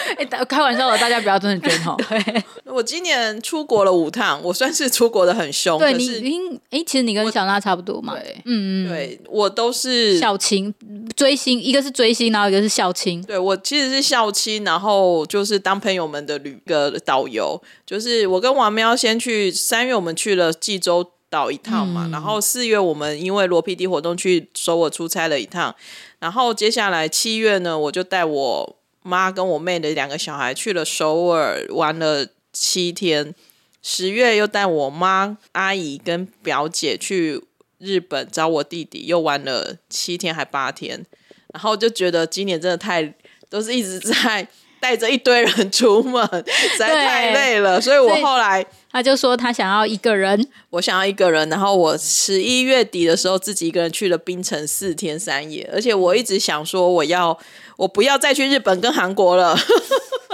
[0.17, 1.95] 哎，开玩笑的，大家不要真的捐哈。
[2.07, 5.77] 对，我今年出国了五趟，我算是出国的很凶。
[5.77, 8.13] 对你，哎，其实你跟小娜差不多嘛。
[8.13, 10.73] 对，嗯嗯，对我都是小青
[11.15, 13.21] 追星，一个是追星，然后一个是校青。
[13.23, 17.61] 对我其实是校青，然后就是当朋友们的旅个导游。
[17.85, 25.75] 就是我跟王喵先去三月，我们去了济州岛一趟嘛，嗯、然后四月我们因为罗 PD 活动去首尔出差了一趟，
[26.19, 28.76] 然后接下来七月呢，我就带我。
[29.07, 33.33] 妈跟我妹的两个小孩去了首尔玩了七天，
[33.81, 37.41] 十月又带我妈、阿姨跟表姐去
[37.77, 41.05] 日本找我弟弟，又玩了七天还八天，
[41.53, 43.13] 然后就觉得今年真的太
[43.49, 44.47] 都是一直在。
[44.79, 57.37] 带着一堆人出门， 实在太累了，所以我后来他就说他想要一个人，我想要一个人，然后我十一月底的时候自己一个人去了冰城四天三夜，而且我一直想说我要
[57.75, 59.57] 我不要再去日本跟韩国了，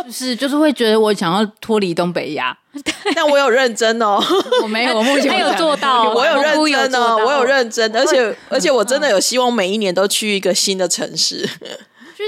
[0.05, 2.57] 就 是就是会觉得我想要脱离东北亚，
[3.15, 4.19] 但我有认真哦，
[4.61, 11.47] 我没有，我目前没有做到，我有认真哦，我有认真，而且而且我真的有希望每一年都去一个新的城市。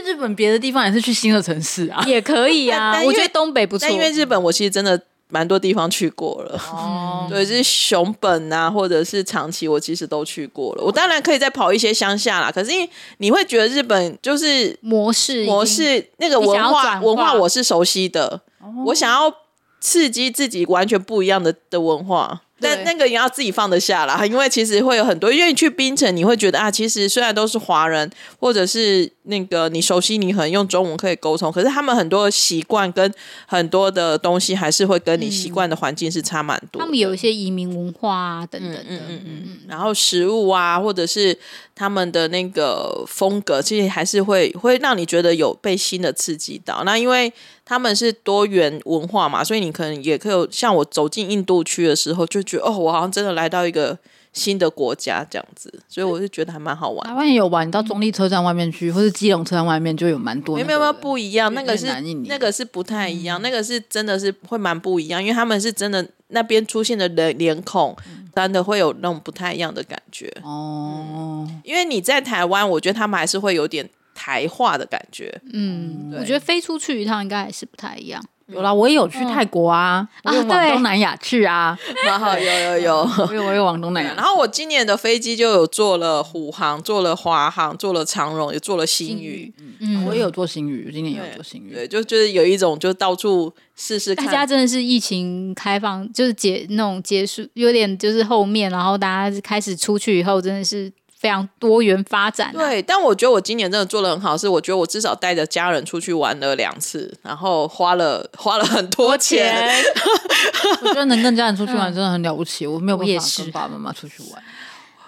[0.03, 3.01] 去日本别的地方也是去新的城市啊，也可以啊。
[3.05, 6.59] 我觉得东北不错，因为日本我其实真的蛮多地方去过了。
[6.71, 10.83] 哦， 对，就是熊本啊，或者是长崎，我其实都去过了。
[10.83, 18.41] 我当然可以再跑一些乡下啦，可是因为你会觉得日本就是模式模式那个文化文化我是熟悉的，
[18.85, 19.33] 我想要
[19.79, 22.41] 刺激自己完全不一样的的文化。
[22.57, 33.13] 但那个也要自己放得下啦，因为其实会有很多，因为你去槟城，你会觉得啊，其实虽然都是华人，或者是那个你熟悉，你可能用中文可以沟通，可是他们很多习惯跟
[33.45, 36.81] 很多的东西，还是会跟你习惯的环境是差蛮多，嗯。
[36.81, 41.37] 他们有一些移民文化啊，等等的，嗯嗯嗯嗯，然后食物啊，或者是
[41.73, 46.83] 他们的那个风格，其实还是会会让你觉得有被新的刺激到。
[46.83, 47.31] 那因为。
[47.67, 53.97] 他们是多元文化嘛，所以你可能也可以像我走进印度区的时候，就觉得哦，我好像真的来到一个
[54.35, 57.07] 新的国家这样子，所以我就觉得还蛮好玩。
[57.07, 60.55] 台湾也有玩，你到中立车站外面去，或是基隆车站外面就有蛮多。
[60.55, 61.87] 没有没有不一样，那个是
[62.27, 67.95] 那个是不太一样，嗯、那个是真的是会蛮不一样，因为他们是真的那边出现的人脸孔，
[68.35, 71.61] 真的会有那种不太一样的感觉哦、嗯。
[71.63, 73.89] 因为你在台湾，我觉得他们还是会有点。
[74.17, 78.23] 台化的感觉，嗯，我觉得飞出去一趟应该还是不太一样。
[78.47, 84.13] 有啦，我也有去泰国啊， 我有往东南亚去啊，然后有有有，我有我有往东南亚。
[84.15, 89.51] 然后我今年的飞机就有坐了虎航，坐了华航，坐了长荣，也坐了新宇。
[89.79, 91.73] 嗯，我也有坐新宇，今年也有坐新宇。
[91.73, 94.27] 对，就就是有一种就到处试试看。
[94.27, 100.91] 大家真的是疫情开放，就是结那种结束，有点就是后面，然后大家开始出去以后，真的是。
[101.25, 109.73] 非常多元发展，啊，对，但我觉得我今年真的做的很好，是我觉得我至少带着家人出去玩了两次，然后花了花了很多钱。
[110.83, 114.43] 我觉得能跟家人出去玩真的很了不起，嗯、我没有办法跟爸爸妈妈出去玩，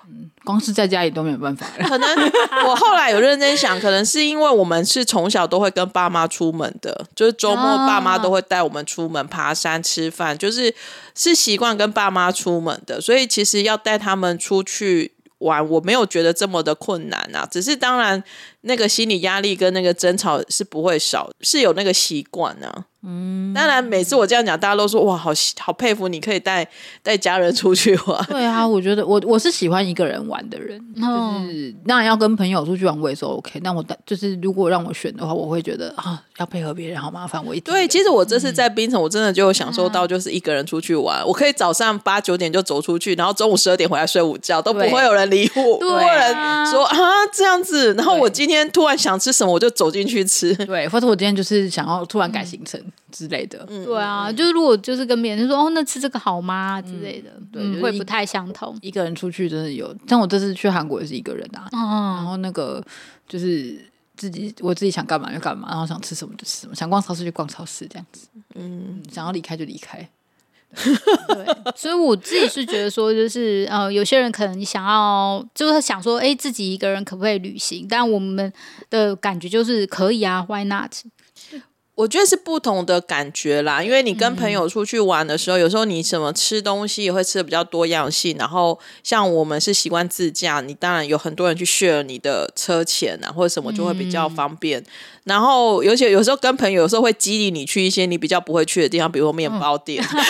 [0.10, 1.68] 嗯，光是在家里都没有办法。
[1.88, 2.10] 可能
[2.66, 10.74] 我后来有认真想，可能是因为我们是从小都会跟爸妈出门的，就是周末爸妈都会带我们出门爬山吃饭，就是
[11.14, 15.14] 是习惯跟爸妈出门的，所以其实要带他们出去。
[15.40, 18.24] 玩我没有觉得这么的困难啊，只是当然
[18.68, 22.86] 那个心理压力跟那个争吵是不会少，是有那个习惯呢。
[23.10, 26.68] 嗯，当然，每次我这样讲，大家都说哇，好好佩服你可以带
[27.02, 28.26] 带家人出去玩。
[28.26, 33.60] 对啊，我觉得我我是喜欢一个人玩的人，就是当然要跟朋友出去玩，我也说 OK。
[33.62, 37.42] 那我就是如果让我选的话，我会觉得啊，要配合别人好麻烦。
[37.46, 46.34] 我一对，其实我这次在槟城，我真的就有享受到，就是一个人出去玩，我可以早上八九点就走出去，然后中午十二点回来睡午觉，都不会有人理我，不会有人
[46.66, 46.98] 说啊
[47.32, 47.94] 这样子。
[47.94, 50.54] 然后我今天突然想吃什么，我就走进去吃。
[50.66, 52.82] 对，或者我今天就是想要突然改行程。
[53.10, 58.78] 之类的，嗯，对啊，就是如果就是跟别人说哦，那吃这个好吗之类的，对，嗯、会不太相同。
[58.82, 62.84] 一个人出去真的有，像我这次去韩国也是一个人啊，哦、然后那个
[63.28, 63.80] 就是
[64.18, 70.08] 自己我自己想干嘛就干嘛，然后想吃什么就吃什么，想逛超市就逛超市这样子，嗯，想要离开就离开。
[70.74, 77.88] 对，所以我自己是觉得说，就是呃，有些人可能想要就是想说，哎，自己一个人可不可以旅行？
[77.90, 78.52] 但我们
[78.90, 80.92] 的感觉就是可以啊，Why not？
[81.98, 88.38] 我觉得是不同的感觉啦，因为你跟朋友出去玩的时候，嗯、有时候你什么吃东西也会吃的比较多样性。
[88.38, 94.80] 然后像我们是习惯自驾，你当然有很多人去 share 你的车钱啊，或者什么就会比较方便。
[94.80, 94.86] 嗯、
[95.24, 100.04] 然后而且有时候跟朋友有时候会激励你去一些你比较不会去的地方，比如说面包店。
[100.04, 100.24] 嗯、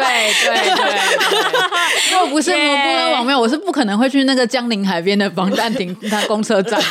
[0.00, 6.82] 对对 对， 如果不是蘑菇跟网妹，我是不可能会去那个江陵海边的防弹亭那公车站。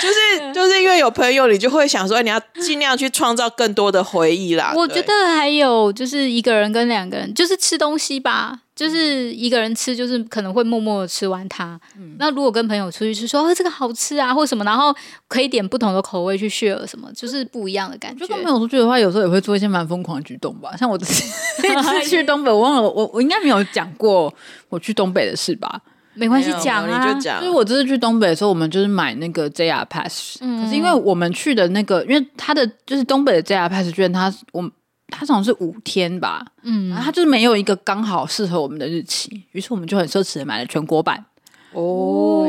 [0.00, 4.72] 就是就是因为有朋友，你就会想说，你要尽量去创造更多的回忆啦。
[4.76, 11.78] 我觉得还有就是一个人跟两个人，就是吃东西吧，就是一个人吃，就是可能会默默的吃完它。
[11.96, 14.94] 嗯、那如果跟朋友出去吃，说哦这个好吃啊，或什么，然后
[15.28, 18.26] 可以点不同的口味去 share 什么，就是不一样的感觉。
[18.26, 20.76] 就跟朋友出去的话，有时候也会做一些蛮疯狂的举动吧。
[20.76, 21.24] 像我这次
[22.08, 24.32] 去东北，我忘了我我应该没有讲过
[24.68, 25.80] 我去东北的事吧。
[26.14, 27.38] 没关系，讲啊，你就讲。
[27.38, 34.70] 所以我这次去东北的时候，我们就是买那个 JR Pass，、嗯、可是因为我们去的那个，因为它的就是东北的 JR Pass 券，它我们
[35.08, 41.24] 它好像是五天吧，嗯，它就是没有一个刚好适合我们的日期，于是我们就很奢侈的买了全国版。
[41.72, 42.44] 哦，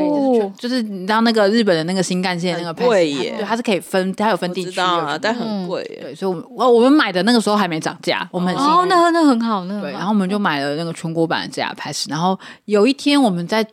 [0.58, 5.98] 就是就是你知道那个日本的那个新干线那个贵耶，对，它是可以分，它有分地区啊，但很贵耶。
[6.02, 13.64] 对，所以我们我我们买的那个时候还没涨价，我们很哦，那那很好，那对，然后我们就买了那个全国版的 JR Pass，然后有一天我们在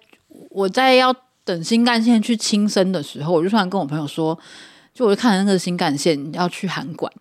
[0.52, 4.38] 我在要等新干线去轻生的时候，我就突然跟我朋友说，
[4.94, 7.12] 就我就看了那个新干线要去韩馆。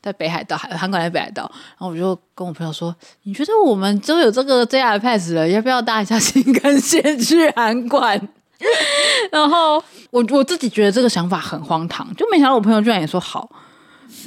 [0.00, 8.18] 在北海道，函馆在北海道，然后我就跟我朋友说：“你觉得我们都有这个 JR Pass 了，要不要搭一下新干线去韩馆？”
[9.32, 13.48] 然后我我自己觉得这个想法很荒唐，就没想到我朋友居然也说好。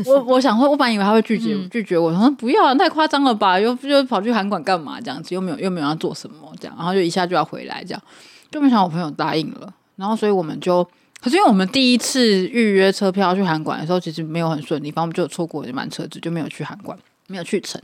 [0.05, 3.59] 我我想说，我本来以为他会拒绝、嗯、拒绝我，他说不要，太夸张了吧？
[3.59, 4.99] 又又跑去韩馆干嘛？
[5.01, 8.01] 这样子又没有又没有要做什么这样，然后就一下就要回来这样，
[8.49, 10.87] 就没想到我朋友答应了，然后所以我们就。
[11.23, 17.81] 可是因为我们第一次预约车票去韩馆的时候，其实没有很顺利，反正我们就有错过一班车子，就没有去韩馆，没有去成。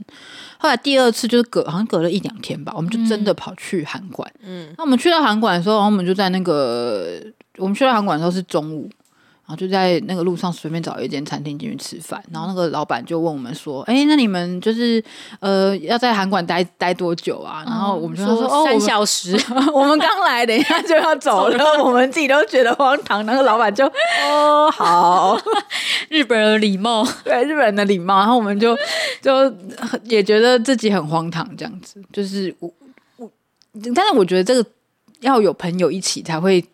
[0.58, 4.30] 后来第二次就是隔好像隔了一两天吧，我们就真的跑去韩馆。
[4.42, 7.18] 嗯，那我们去到韩馆的时候，然后我们就在那个
[7.56, 8.90] 我们去到韩馆的时候是中午。
[9.50, 15.02] 然后就在那个路上随便找一间餐厅进去吃饭，然后那个老板就问我们说：“哎，那你们就是
[15.40, 19.36] 呃要在韩馆待待多久啊？”然后我们就说：“哦，三小时。
[19.74, 23.26] 我们刚来，等一下就要走了。”我们自己都觉得荒唐。
[23.26, 23.84] 那个老板就
[24.24, 25.36] ：“哦，好，
[26.08, 28.78] 日本人的礼貌，对日本人的礼貌。”然后我们就
[29.20, 29.52] 就
[30.04, 32.00] 也觉得自己很荒唐，这样子。
[32.12, 32.72] 就是我
[33.16, 33.28] 我，
[33.96, 34.64] 但是我觉得这个
[35.22, 36.64] 要有朋友一起才会。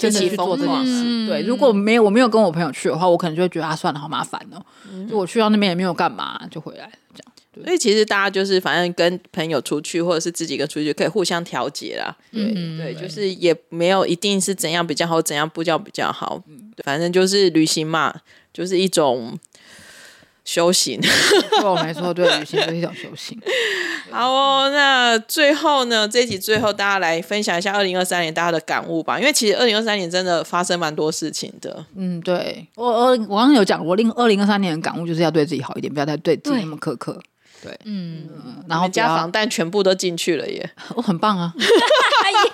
[0.00, 1.42] 真的去做这件事，嗯、对。
[1.42, 4.60] 如果没有我没有跟我朋友去的话，我可能就会觉得啊，算了，好麻烦哦。
[4.90, 7.64] 嗯、就我去到那边也没有干嘛，就回来这样。
[7.64, 12.16] 所以其实大家就是反正跟朋友出去，或者是自己一个出去，可以互相调节啦。
[12.32, 16.42] 对、嗯、对，就是也没有一定是怎样比较好，怎样步调比较好。
[16.48, 18.14] 嗯、反正就是旅行嘛，
[18.52, 19.38] 就是一种。
[20.50, 21.00] 修行，
[21.62, 23.40] 我没错，对，旅行是一种修行。
[24.10, 31.86] 好哦，那最后呢，这一集最后大家来分享一下二零二三年大家的感悟吧，因为其实二零二三年真的发生蛮多事情的。
[31.94, 37.16] 嗯，对，我我我刚刚有讲，我令二零二三年的感悟就是要对自己好一点，不要再对自己那么苛刻。
[37.62, 38.26] 对，嗯，
[38.66, 41.54] 然后家防弹全部都进去了耶，我 很棒啊！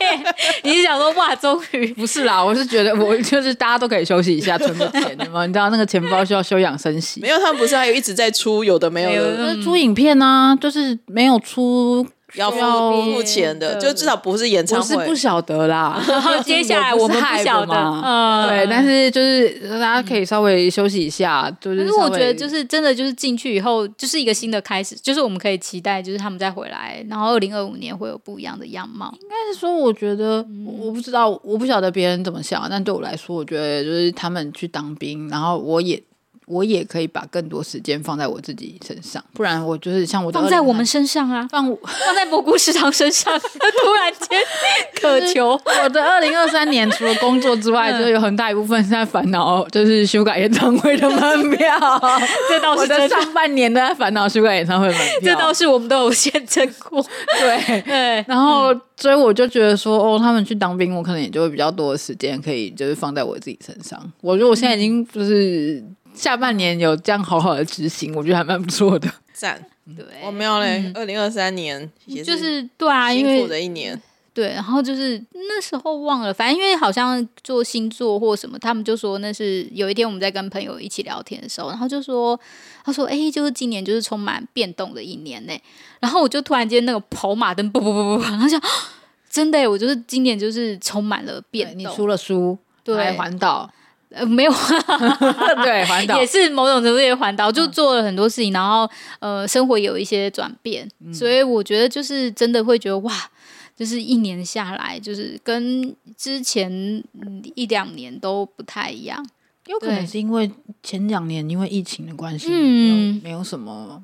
[0.00, 5.46] 耶， 你是想说哇，终于不是啦，我是觉得我就是大家都可以休息一下，存个钱的嘛。
[5.46, 12.06] 你知道那个钱包需要休养生息，没有他们不是还有一直在出有的没有的出影片啊，就是没有出。
[12.36, 14.94] 要付钱的，就至少不是演唱会。
[14.94, 16.02] 我是不晓得啦。
[16.08, 21.50] 然后接下来我们不晓得，嗯，对，但是就是大家可以稍微休息一下。
[21.60, 29.12] 就是，可是我觉得就是真的就是进去以后就是一个新的开始，就是我们可以期待，就是他们再回来，然后二零二五年会有不一样的样貌。
[29.22, 36.02] 应该是说，我觉得我不知道，我不晓得别人怎么想，但对我来说，我觉得就是他们去当兵，然后我也。
[36.46, 43.36] 我也可以把更多时间放在我自己身上，不然我就是像我放在我们身上啊，放放在蘑菇食堂身上。
[43.82, 44.40] 突然间
[45.00, 51.76] 渴求 我的二零二三年，除了工作之外，就有很大一部分是在烦恼，就是修改演唱会的门票。
[52.48, 55.20] 这倒是上半年都在烦恼修改演唱会门票。
[55.22, 57.04] 这倒是我们都有见证过。
[57.40, 64.00] 对对，然后所以我就觉得说，哦，他们去当兵，我可能也就会比较多的时间可以就是放在我自己身上。
[64.20, 65.82] 我觉得我现在已经就是。
[66.16, 69.08] 下半年有这样好好的执行，我觉得还蛮不错的。
[69.32, 69.62] 赞，
[69.96, 70.90] 对，我没有嘞。
[70.94, 71.88] 二零二三年
[72.24, 74.00] 就是对啊，因为辛苦的一年。
[74.32, 82.38] 对，然后就是那时候忘了，反正因为好像做星座或什么，他们就说那是有一天我们在跟朋友一起聊天的时候，然后就说
[82.84, 85.52] 他说哎，就是今年就是充满变动的一年呢。
[86.00, 88.60] 然后我就突然间那个跑马灯不不不不，然后想
[89.30, 91.78] 真的，我就是今年就是充满了变动。
[91.78, 93.70] 你出了书，对，环岛。
[94.10, 94.52] 呃，没有，
[95.64, 96.18] 对，环岛。
[96.18, 98.88] 也是某种程度的环岛，就做了很多事情，然后
[99.18, 103.12] 呃，生活有一些转变，嗯、所以我觉得就是真的会觉得哇，
[103.76, 107.02] 就是一年下来，就是跟之前
[107.54, 109.26] 一两年都不太一样，
[109.66, 110.50] 有可能是因为
[110.82, 114.02] 前两年因为疫情的关系，嗯，没有什么。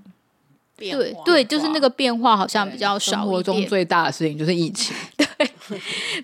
[0.77, 3.13] 对对，就是那个变化好像比较少。
[3.13, 4.95] 生活中最大的事情就是疫情。
[5.17, 5.73] 对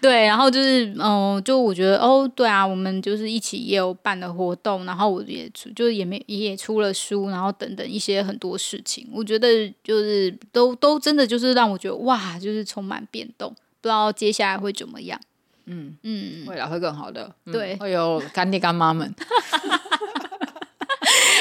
[0.01, 13.51] 对，然后就是嗯、呃，就我觉得哦，对啊，我们就是一起也有办的活动，然后我也出，就是也没也出了书，然后等等一些很多事情，我觉得就是都都真的就是让我觉得哇，就是充满变动，
[13.81, 15.21] 不知道接下来会怎么样。
[15.67, 17.35] 嗯嗯，未来会更好的。
[17.53, 19.15] 对，会有干爹干妈们。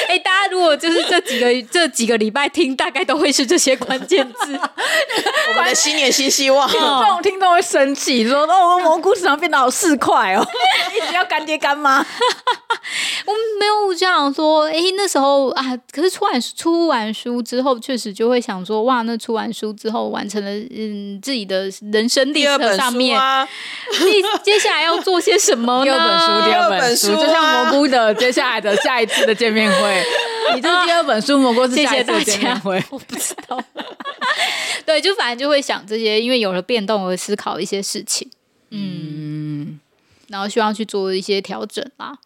[0.08, 4.52] 哎，大大家如果就是这几个这几个礼拜听，大概都会是这些关键字。
[5.48, 10.46] 我们的新年新希望，这种听众会生气，说哦，蘑菇市场变得好市侩哦，
[10.96, 12.06] 一直要干爹干妈。
[13.28, 23.46] 我们没有这样说，哎，那时候啊，可是出完出完书之后，确实就会想说，哇，那出完书之后完成了嗯自己的人生历程上面，啊、
[24.42, 25.92] 接下来要做些什么呢？
[25.92, 30.02] 第二本书，第二本书，就像蘑菇的接下来的下一次的见面会，
[30.56, 33.62] 你这第二本书，蘑菇是下一次的见面会， 我不知道。
[34.86, 38.30] 对，就反正就会想这些，因为有了变动而思考一些事情，
[38.70, 39.78] 嗯，
[40.28, 42.16] 然后希望去做一些调整啦。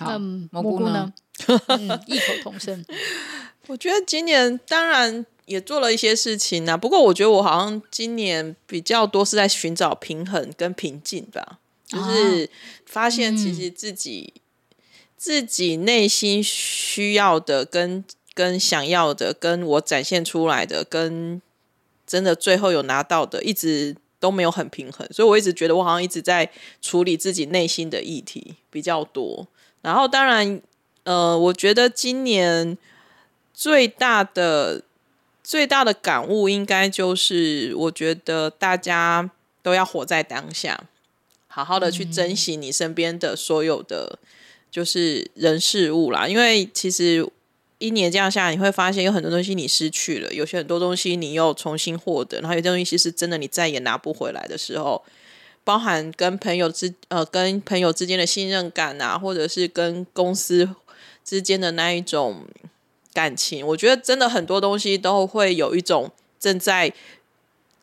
[0.00, 1.12] 嗯，蘑菇呢？
[1.68, 2.84] 嗯，异口同声。
[3.68, 12.48] 我觉得今年当然也做了一些事情啊，不过我觉得我好像今年比较多是在寻找平衡跟平静吧，就是
[12.86, 14.84] 发现其实自己、啊嗯、
[15.16, 21.42] 自己内心需要的跟跟想要的，跟我展现出来的，跟
[22.06, 29.46] 真的最后有拿到的，一直都没有很平衡，所以我一直觉得我好像一直在处理自己内心的议题比较多。
[29.80, 30.60] 然后，当然，
[31.04, 32.76] 呃，我觉得今年
[33.54, 34.82] 最大的
[35.42, 39.30] 最大的感悟，应该就是我觉得大家
[39.62, 40.84] 都要活在当下，
[41.46, 44.18] 好好的去珍惜你身边的所有的
[44.70, 46.26] 就是人事物啦。
[46.26, 47.26] 因为其实
[47.78, 55.02] 一年这样下来，你会发现有很多东西你失去了，有些很多东西你又重新获得，然后有些东西是真的你再也拿不回来的时候。
[55.68, 60.66] 包含跟朋友之呃跟朋友之间的信任感啊，或者是跟公司
[61.22, 62.46] 之间的那一种
[63.12, 66.10] 感情，我觉得真的很多东西都会有一种
[66.40, 66.90] 正在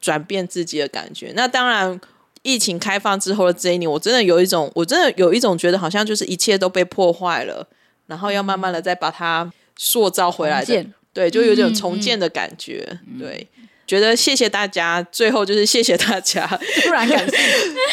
[0.01, 1.31] 转变自己的感觉。
[1.36, 2.01] 那当然，
[2.41, 7.67] 疫情开放之后的这一年，我真的有一种，我真的有一种觉得好像就是一切都被破坏了，
[8.07, 10.83] 然后要慢慢的再把它塑造回来的，
[11.13, 13.47] 对，就有点重建的感觉，嗯嗯对。
[13.88, 16.47] 觉得谢谢大家，最后就是谢谢大家，
[16.83, 17.38] 突然感谢，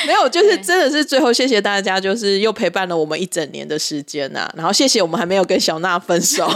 [0.06, 4.52] 没有，就是真的是最后谢谢大家，就是又陪伴了我们一整年的时间呐、啊。
[4.56, 6.46] 然后谢谢我们还没有跟小娜分手，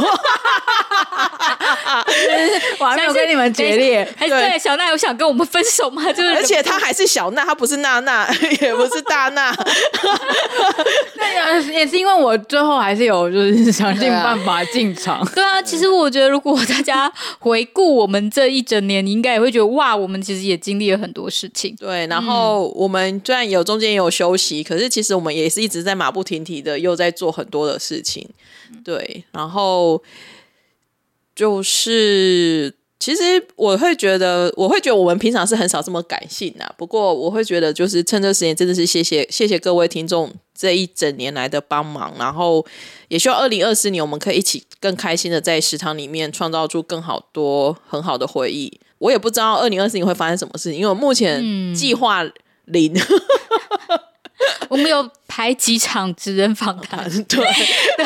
[2.78, 4.05] 我还没有跟你们决裂。
[4.18, 6.03] 对，对，小娜有想跟我们分手吗？
[6.12, 8.26] 就是，而且她还是小娜，她不是娜娜，
[8.61, 9.55] 也不是大娜。
[11.16, 15.26] 那也是因为我最后还是有就是想尽办法进场。
[15.34, 21.74] 对啊，其实我觉得如果大家回顾我们这一整年，你应该该也会觉得哇，我们其实也经历了很多事情。
[21.79, 28.29] 对，然后我们虽然有中间也有休息，可是其实我们也是一直在马不停蹄的又在做很多的事情。
[28.85, 30.03] 对，然后
[31.35, 32.74] 就是。
[32.99, 33.22] 其实
[33.57, 36.64] 我会觉得，我会觉得我们平常是很少这么感性呐。
[36.79, 42.14] 不过我会觉得，就是趁这时间，真的是谢谢谢谢各位听众这一整年来的帮忙。
[42.18, 42.64] 然后
[43.09, 48.81] 也希望二零二四年我们可以一起更开心的在食堂里面创造出更好多很好的回忆。
[48.99, 51.42] 我也不知道二零二四年会发生什么事情，因为我目前
[51.74, 52.24] 计划
[52.64, 52.92] 零。
[52.94, 53.03] 嗯
[54.68, 57.38] 我们有排几场职人访谈， 对
[57.97, 58.05] 对，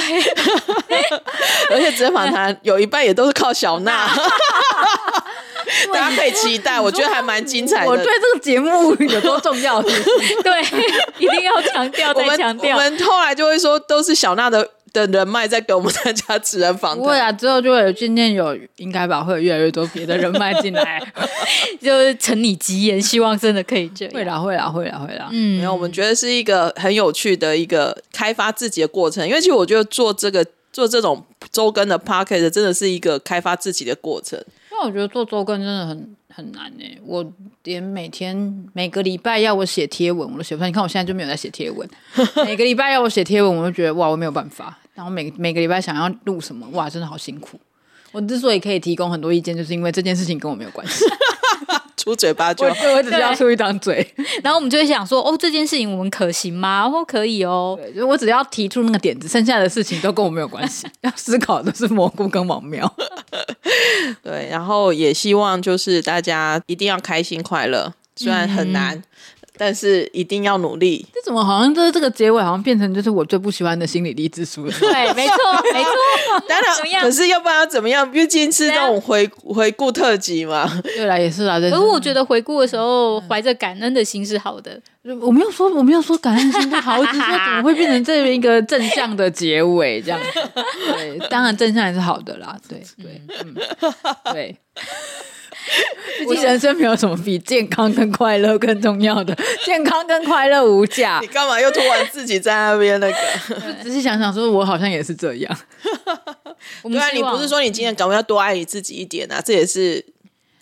[1.71, 4.07] 而且职人访谈有一半也都是靠小娜，
[5.93, 7.91] 大家可以期待，我觉得还蛮精彩的。
[7.91, 9.83] 我对这个节目有多重要？
[9.83, 10.63] 对，
[11.19, 12.77] 一定要强调，再强调。
[12.77, 14.71] 我们后来就会说，都是小娜的。
[14.93, 21.01] 的人脉在给我们参加职人访谈，不会啊，之后就会有渐渐有，应该吧，会有越来越多别的人脉进来，
[21.81, 24.15] 就是承你吉言，希望真的可以这样。
[24.15, 25.29] 会啦，会啦，会啦，会啦。
[25.33, 34.39] 嗯，然后，我们觉得是一个很有趣的一个开发自己的过程，因为其实我觉得做这个做这种周更的 podcast 真的是一个开发自己的过程。
[34.73, 36.17] 因为我觉得做周更真的很。
[36.33, 37.27] 很难呢、欸，我
[37.65, 40.69] 连每天每个礼拜要我写贴文，我都写不出来。
[40.69, 41.87] 你看我现在就没有在写贴文，
[42.47, 44.79] 每个礼拜要我写贴文，我就觉得哇，我没有办法。
[44.95, 47.59] 然后每每个礼拜想要录什么，哇，真的好辛苦。
[48.13, 51.05] 我之所以可以提供很多意见，就是因为这件事情跟我没有关系。
[51.97, 56.83] 出嘴巴就，我，我只是要出一张嘴，然后我们就会想说，哦，这件事情我们可行吗？
[56.85, 57.79] 哦，可以哦。
[57.95, 60.87] 对，我只要提出那个点子，剩下的事情都跟我没有关系。
[61.03, 62.91] 要思考的是蘑菇跟王喵。
[64.25, 68.97] 对，然后也希望就是大家一定要开心快乐，虽然很难。
[68.97, 69.03] 嗯
[69.61, 71.05] 但是一定要努力。
[71.13, 74.73] 这怎么好像就是这个结尾，好像变成就是我最不喜欢的心理励志书了。
[74.81, 75.37] 对，没错，
[75.75, 75.91] 没错。
[76.49, 78.11] 当然，可是要不然要怎么样？
[78.11, 80.67] 毕竟是那种回回顾特辑嘛。
[80.83, 81.61] 对啦，也是啊。
[81.61, 84.81] 可是我觉得回顾的时候，怀着感恩的心是好的。
[85.21, 90.41] 我没有说，我没有说感恩心不好，我只是说怎么会变成这样一个正向的结尾这样子？
[90.95, 92.57] 对， 当然正向也是好的啦。
[92.67, 93.55] 对对嗯，
[94.33, 94.57] 对。
[96.27, 101.19] 我人生没有什么比健康跟快乐更重要的， 健康跟快乐无价。
[101.21, 103.15] 你干嘛又突然自己在那边那个？
[103.83, 105.59] 仔细想想，说我好像也是这样。
[106.83, 109.41] 对啊，你不是说你今天赶快要多爱你自己一点啊？
[109.45, 110.05] 这也是。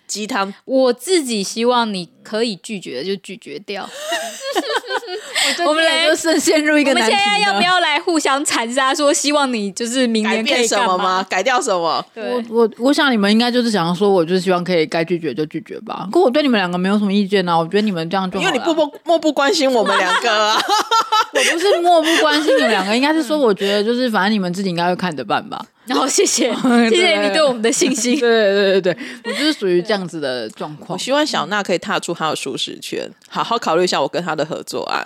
[0.09, 3.87] 鸡汤，我自己希望你可以拒绝的就拒绝掉。
[5.65, 7.11] 我们俩就是陷入一个难题。
[7.11, 8.93] 我们现在要不要来互相残杀？
[8.93, 11.25] 说希望你就是明年可以什么吗？
[11.29, 12.03] 改掉什么？
[12.15, 16.07] 我我我想你们应该就是想要说，我就是希望可以该拒绝就拒绝吧。
[16.11, 17.59] 可我对你们两个没有什么意见呢、啊。
[17.59, 20.59] 我觉得你们这样就好，因为你不不漠不关心我们两个啊。
[21.33, 25.63] 我不是漠不关心你们两个，应该是说我觉得就是反正你们自己应该会看着办吧。
[25.89, 26.53] 然后谢谢，
[26.89, 28.17] 谢谢你对我们的信心。
[28.19, 30.89] 对对对对， 我就是属于这样子的状况。
[30.89, 35.03] 我希望小娜可以踏出她的舒适圈，好好考虑一下我跟她的合作案。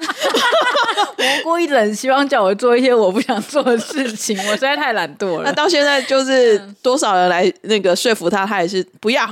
[1.17, 5.43] 蘑菇一冷希望叫我做一些我不想做的事情，我实在太懒惰了。
[5.45, 9.25] 那到现在就是多少人来那个说服他，他也是不要。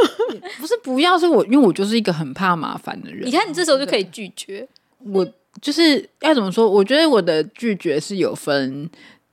[0.58, 3.26] 不是不要，是我因为我就是一个很怕麻烦的人。
[3.26, 4.66] 你看，你这时候就可以拒绝。
[5.12, 5.26] 我
[5.60, 6.68] 就是要怎么说？
[6.68, 8.88] 我觉得我的拒绝是有分。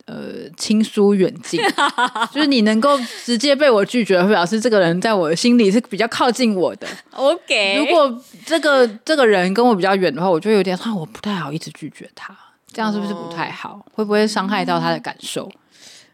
[0.05, 1.61] 呃，亲疏远近，
[2.33, 6.87] 就是你能够直接被我拒绝，会表示这个人在我的心里是比较靠近我的。
[7.11, 12.35] OK，如果这个这个人跟我比较远的话，我就有点啊，我不太好一直拒绝他，
[12.71, 13.69] 这样是不是不太好？
[13.69, 15.49] 哦、会不会伤害到他的感受？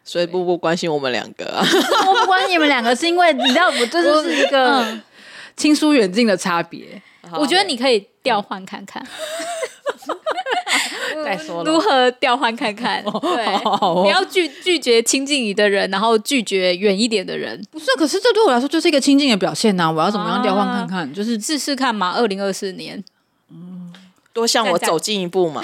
[0.04, 1.64] 所以不不关心我们两个、啊，
[2.06, 4.98] 我不关心你们两个，是因为你知道，我这就是一个
[5.56, 7.02] 亲疏远近的差别。
[7.32, 9.04] 我觉得你可以调换看看。
[11.24, 13.02] 再说如何调换看看？
[13.20, 13.64] 对，
[14.02, 17.60] 不要拒拒绝亲近你的人，然后拒绝远一点的人。
[17.70, 19.90] 不是，可是这对我来说就是一个亲近的表现呐、啊。
[19.90, 21.08] 我要怎么样调换看看？
[21.08, 22.12] 啊、就是试试看嘛。
[22.12, 23.04] 二零二四年，嗯，
[24.32, 25.62] 多向我走近一步嘛，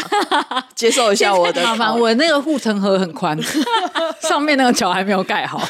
[0.75, 1.63] 接受一下我的。
[1.63, 3.39] 麻烦我那个护城河很宽，
[4.21, 5.63] 上面那个桥还没有盖好。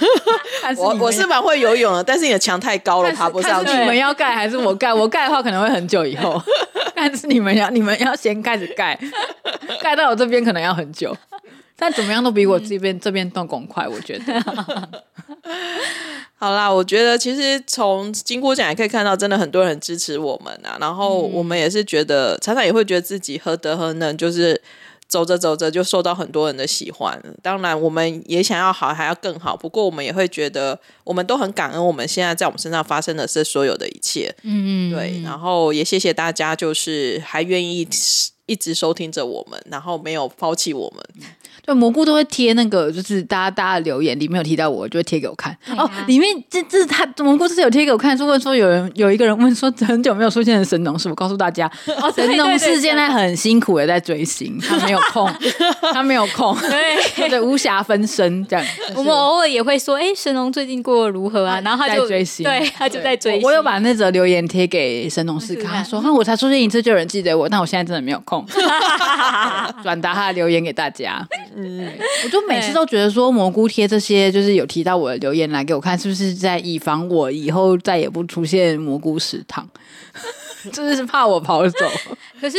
[0.78, 3.72] 我我是蛮会游泳的，但是你的墙太高了，爬不上去。
[3.72, 4.92] 你们要盖还是我盖？
[4.92, 6.42] 我盖的话可能会很久以后。
[6.96, 8.98] 但是你们要，你们要先开始盖，
[9.82, 11.14] 盖到我这边可能要很久，
[11.76, 15.02] 但怎么样都比我这边、嗯、这边动工快，我觉得。
[16.38, 20.76] 好啦，我觉得其实从金箍奖也可以看到，真的很多人支持我们啊。
[20.80, 24.60] 然后我们也是觉得，常常也会觉得自己何德何能，就是。
[25.08, 29.56] 走着走着就受到很多人的喜欢，当然我们也想要好，还要更好。
[29.56, 34.34] 不过我们也会觉得，我们都很感恩我们现在在我们身上发生的是所有的一切。
[34.42, 35.22] 嗯嗯，对。
[35.22, 37.86] 然后也谢谢大家，就是还愿意
[38.46, 41.04] 一直收听着我们，然后没有抛弃我们。
[41.64, 45.52] 对，蘑菇都会贴那个，就是大家大家的留言里面有提到我，就会贴给我看。
[45.66, 51.66] 啊、哦，里面这这是他蘑菇这是有贴给我看，是问说有人有一个人问说很久没有出现的神农氏，我告诉大家，
[52.00, 55.28] 哦，神农氏现在很辛苦的在追星， 他没有空，
[55.92, 56.56] 他没有空，
[57.16, 58.64] 对对，无暇分身这样。
[58.94, 61.60] 我们偶尔也会说，哎，神农最近过得如何啊？
[61.62, 63.42] 然后他就在追星，对，他就在追星。
[63.42, 68.35] 我，有把那则留言贴给神农氏看，他说，那我才出现一次就有人记得我，但我现在真的没有空，
[69.82, 71.26] 转达他的留言给大家。
[71.54, 71.88] 嗯，
[72.24, 79.68] 我就每次都觉得说蘑菇贴这些，就是有提到我的留言来给我看，是不是在以防我以后再也不出现蘑菇食堂？
[80.72, 81.78] 就是怕我跑走，
[82.40, 82.58] 可是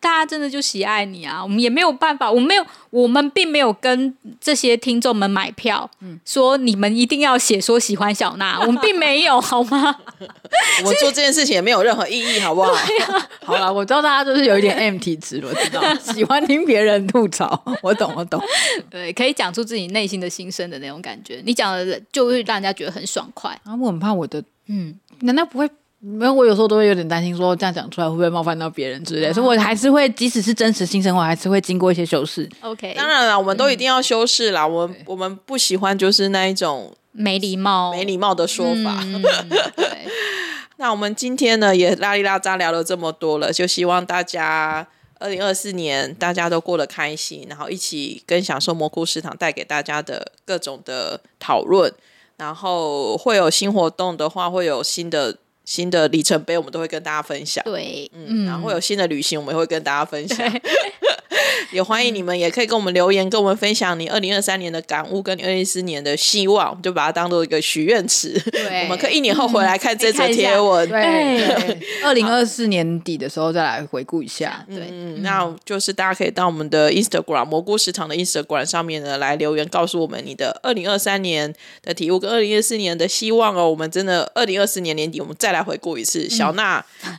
[0.00, 1.42] 大家真的就喜爱你啊！
[1.42, 9.96] 我们也没有办法，我们没有，我们并没有跟这些听众们买票，嗯、说你们一定要写说喜欢小娜，我们并没有，好吗？
[10.84, 12.70] 我做这件事情也没有任何意义，好不好？
[12.72, 18.42] 啊、好了，我知道大家就是有一点 M 体质，我知道喜欢听别人吐槽，我懂，我懂。
[18.90, 23.50] 对，可以讲出自己内心的心声的那种感觉，你讲的就会让人家觉得很爽快。
[23.64, 25.68] 啊，我很怕我的，嗯，难道不会？
[26.00, 32.48] 没有，我有时候都会有点担心，说这样讲出来会不会冒犯到别人之类，所以我还是会，即使是真实性生活还是会经过一些修饰。
[32.60, 34.64] OK，当然了，我们都一定要修饰啦。
[34.64, 39.02] 我们我们不喜欢就是那一种没礼貌、没礼貌的说法。
[39.74, 40.06] 对，
[40.78, 44.86] 那我们今天呢也拉里拉扎聊了这么多了，就希望大家
[45.18, 51.92] 二零二四年大家都过得开心，然后一起跟享受蘑菇食堂带给大家的各种的讨论，
[52.36, 55.36] 然后会有新活动的话，会有新的。
[55.68, 57.62] 新的里程碑，我们都会跟大家分享。
[57.66, 60.50] 对，嗯，然后会有新的旅行，我们也会跟大家分享。
[61.72, 68.32] 也欢迎你们，也可以跟我们留言，跟我们分享你二零二三年的感悟，跟你二零二四年的希望，就把它当做一个许愿池。
[68.50, 70.88] 对， 我们可以一年后回来看这则贴文。
[70.88, 74.64] 对，二零二四年底的时候再来回顾一下。
[74.68, 83.68] 对，嗯，那就是大家可以到我们的 Instagram 蘑菇食堂的 Instagram 上面呢来留言，告诉我们你的二零二三年的体悟跟二零二四年的希望哦。
[83.68, 86.28] 我们真的二零二四年年底，我们再来回顾一次。
[86.28, 86.84] 小娜。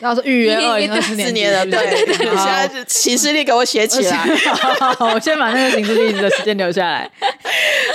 [0.00, 4.26] 要是预约二零二四年了，对对对，现在行事历给我写起来，
[5.00, 7.10] 我先把那个行事历的时间留下来。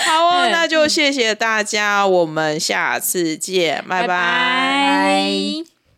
[0.05, 4.07] 好哦，那就谢谢大家，我们下次见，拜拜。
[4.07, 5.74] 拜拜。